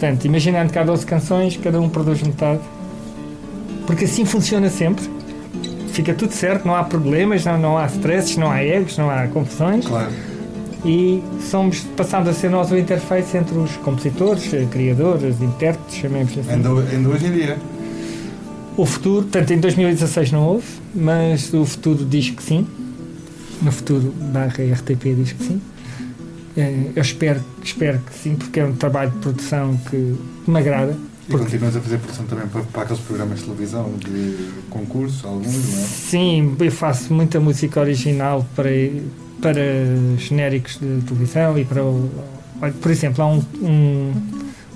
[0.00, 2.60] Portanto, imaginando que há 12 canções, cada um produz metade.
[3.86, 5.04] Porque assim funciona sempre.
[5.88, 9.26] Fica tudo certo, não há problemas, não, não há stresses, não há egos, não há
[9.26, 9.86] confusões.
[9.86, 10.10] Claro.
[10.86, 16.50] E somos, passamos a ser nós o interface entre os compositores, criadores, intérpretes, chamemos assim.
[16.50, 17.58] Ainda, ainda hoje em dia.
[18.78, 22.66] O futuro, portanto, em 2016 não houve, mas o futuro diz que sim.
[23.60, 25.60] No futuro barra RTP diz que sim.
[26.56, 30.96] Eh, Eu espero, espero que sim, porque é um trabalho de produção que me agrada.
[31.28, 34.36] E continuas a fazer produção também para, para aqueles programas de televisão, de
[34.68, 35.84] concurso, alguns, não é?
[35.86, 38.68] Sim, eu faço muita música original para,
[39.40, 39.62] para
[40.18, 42.10] genéricos de televisão e para o.
[42.80, 44.12] Por exemplo, há um, um-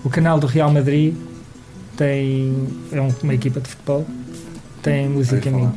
[0.04, 1.14] o canal do Real Madrid
[1.96, 2.68] tem.
[2.92, 4.06] é um- uma equipa de futebol,
[4.80, 5.74] tem música minha.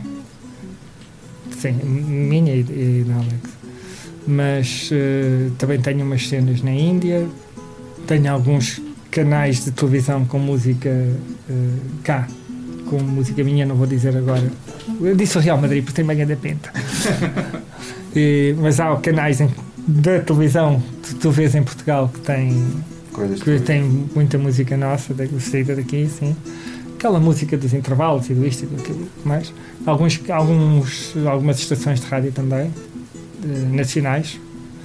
[1.60, 3.57] Sim, minha e, e da Alex.
[4.28, 7.26] Mas eh, também tenho umas cenas na Índia,
[8.06, 11.54] tenho alguns canais de televisão com música eh,
[12.04, 12.28] cá,
[12.90, 14.44] com música minha, não vou dizer agora.
[15.02, 16.72] Eu disse o Real Madrid, porque tem banha da penta.
[18.16, 19.50] E- mas há canais em-
[19.88, 22.66] da televisão que tu vês em Portugal que têm
[23.14, 23.84] Coisas que tem
[24.16, 26.36] muita música nossa, da saída daqui, sim.
[26.96, 29.54] Aquela música dos intervalos e do isto e do aquilo mais.
[29.86, 32.72] Alguns, alguns, algumas estações de rádio também,
[33.44, 34.40] nacionais.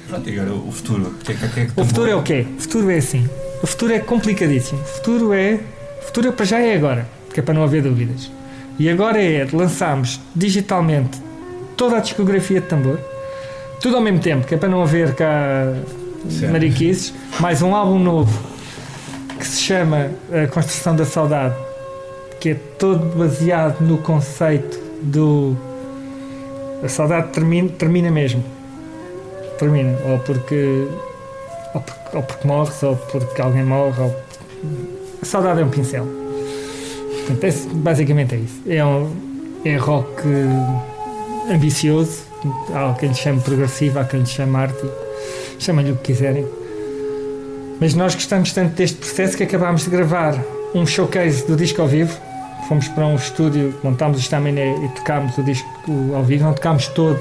[0.08, 1.14] Pronto, e agora o futuro.
[1.24, 2.46] Que é que, é que O futuro é o quê?
[2.58, 3.28] O futuro é assim.
[3.62, 4.80] O futuro é complicadíssimo.
[4.80, 5.60] O futuro é.
[6.00, 8.30] O futuro é para já é agora, que é para não haver dúvidas.
[8.78, 11.20] E agora é lançarmos digitalmente
[11.76, 12.98] toda a discografia de tambor,
[13.80, 15.72] tudo ao mesmo tempo, que é para não haver cá
[16.28, 16.52] Certo.
[16.52, 17.14] mariquices.
[17.40, 18.38] Mais um álbum novo
[19.38, 21.54] que se chama A Construção da Saudade,
[22.40, 25.56] que é todo baseado no conceito do.
[26.82, 28.42] A saudade termina, termina mesmo.
[29.58, 29.96] Termina.
[30.06, 30.88] Ou porque
[31.74, 34.14] ou porque, ou porque morres, ou porque alguém morre, ou...
[35.22, 36.06] a saudade é um pincel.
[37.26, 38.60] Portanto, esse- basicamente é isso.
[38.66, 39.10] É, um,
[39.64, 40.22] é rock
[41.50, 42.22] ambicioso,
[42.74, 44.84] há quem lhe chame progressivo, há quem lhe chame arte,
[45.58, 46.46] chamem-lhe o que quiserem.
[47.80, 50.36] Mas nós gostamos tanto deste processo que acabámos de gravar
[50.74, 52.16] um showcase do disco ao vivo.
[52.68, 55.66] Fomos para um estúdio, montámos o estaminé e tocámos o disco
[56.14, 56.44] ao vivo.
[56.44, 57.18] Não tocámos todo,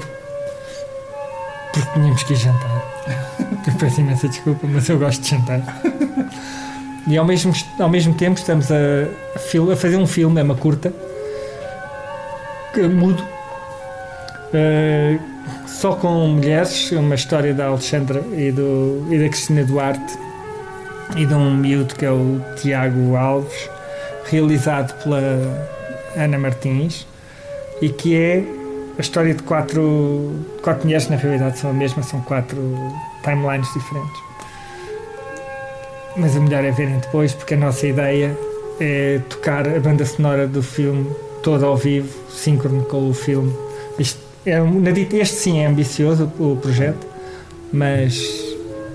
[1.72, 2.82] porque tínhamos que ir jantar.
[3.66, 5.60] Eu peço imensa desculpa, mas eu gosto de jantar.
[7.06, 8.76] E ao mesmo, ao mesmo tempo estamos a,
[9.72, 10.92] a fazer um filme, é uma curta,
[12.74, 13.22] que- mudo,
[14.52, 15.16] eh,
[15.66, 20.18] só com mulheres, uma história da Alexandra e, do, e da Cristina Duarte
[21.16, 23.68] e de um miúdo que é o Tiago Alves,
[24.32, 25.20] realizado pela
[26.16, 27.06] Ana Martins
[27.82, 28.42] e que é
[28.98, 32.58] a história de quatro, quatro mulheres, na realidade são a mesma, são quatro
[33.22, 34.20] timelines diferentes.
[36.16, 38.36] Mas a melhor é verem depois, porque a nossa ideia
[38.80, 41.10] é tocar a banda sonora do filme
[41.42, 43.54] toda ao vivo, síncrono com o filme.
[43.98, 44.58] Isto é,
[45.16, 47.06] este sim é ambicioso o projeto,
[47.72, 48.22] mas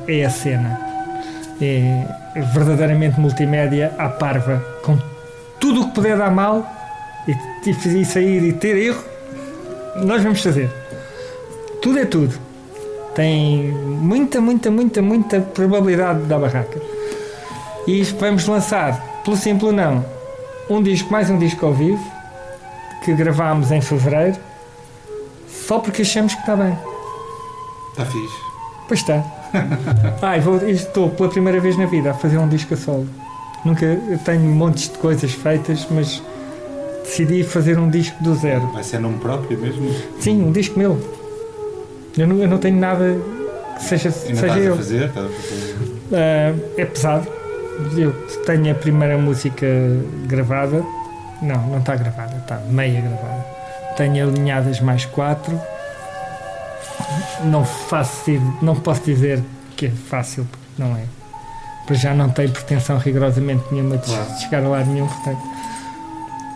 [0.07, 0.79] é a cena.
[1.59, 2.05] É
[2.53, 4.97] verdadeiramente multimédia à parva, com
[5.59, 6.65] tudo o que puder dar mal
[7.27, 7.31] e,
[7.69, 9.03] e, e sair e ter erro,
[10.03, 10.69] nós vamos fazer.
[11.81, 12.37] Tudo é tudo.
[13.15, 16.79] Tem muita, muita, muita, muita probabilidade de dar barraca.
[17.87, 20.05] E vamos lançar, pelo simples não,
[20.69, 22.03] um disco, mais um disco ao vivo,
[23.03, 24.37] que gravámos em fevereiro,
[25.47, 26.77] só porque achamos que está bem.
[27.91, 28.37] Está fixe.
[28.87, 29.23] Pois está.
[30.21, 33.07] Ai, vou, estou pela primeira vez na vida a fazer um disco a solo.
[33.65, 36.21] Nunca eu tenho montes de coisas feitas, mas
[37.03, 38.67] decidi fazer um disco do zero.
[38.73, 39.93] Vai ser nome próprio mesmo?
[40.19, 40.99] Sim, um disco meu.
[42.17, 43.15] Eu não, eu não tenho nada
[43.77, 44.73] que seja, Ainda seja eu.
[44.73, 45.05] a fazer?
[45.05, 45.75] Estás a fazer?
[46.13, 47.27] Ah, é pesado.
[47.95, 48.11] Eu
[48.45, 49.67] tenho a primeira música
[50.25, 50.83] gravada.
[51.41, 53.45] Não, não está gravada, está meia gravada.
[53.95, 55.59] Tenho alinhadas mais quatro.
[57.45, 58.31] Não faço,
[58.61, 59.43] não posso dizer
[59.75, 61.03] que é fácil, porque não é.
[61.87, 64.39] Para já não tenho pretensão rigorosamente nenhuma de Claro.
[64.39, 65.41] chegar a lado nenhum, portanto.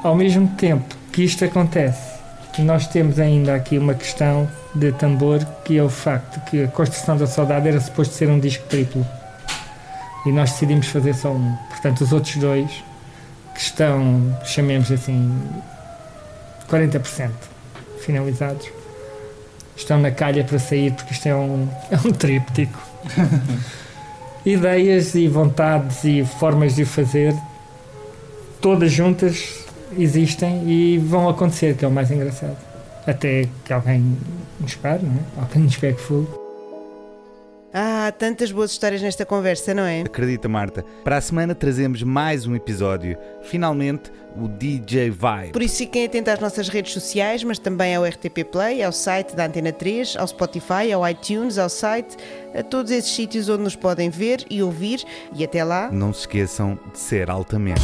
[0.03, 2.19] Ao mesmo tempo que isto acontece,
[2.59, 7.15] nós temos ainda aqui uma questão de tambor, que é o facto que a Construção
[7.17, 9.05] da Saudade era suposto ser um disco triplo
[10.25, 11.55] e nós decidimos fazer só um.
[11.69, 12.69] Portanto, os outros dois,
[13.55, 15.39] que estão, chamemos assim,
[16.69, 17.29] 40%
[18.01, 18.67] finalizados,
[19.75, 22.77] estão na calha para sair, porque isto é um, é um tríptico.
[24.45, 27.35] Ideias e vontades e formas de fazer,
[28.59, 29.65] todas juntas
[29.97, 32.57] existem e vão acontecer, que é o mais engraçado.
[33.05, 34.17] Até que alguém
[34.59, 35.41] nos pare, não é?
[35.41, 36.40] Alguém nos pegue fogo.
[38.03, 40.01] Ah, tantas boas histórias nesta conversa, não é?
[40.01, 40.83] Acredita, Marta.
[41.03, 43.15] Para a semana trazemos mais um episódio.
[43.43, 45.51] Finalmente, o DJ Vibe.
[45.51, 49.35] Por isso fiquem atentos às nossas redes sociais, mas também ao RTP Play, ao site
[49.35, 52.17] da Antena 3, ao Spotify, ao iTunes, ao site,
[52.55, 55.03] a todos esses sítios onde nos podem ver e ouvir.
[55.35, 55.91] E até lá.
[55.91, 57.81] Não se esqueçam de ser altamente.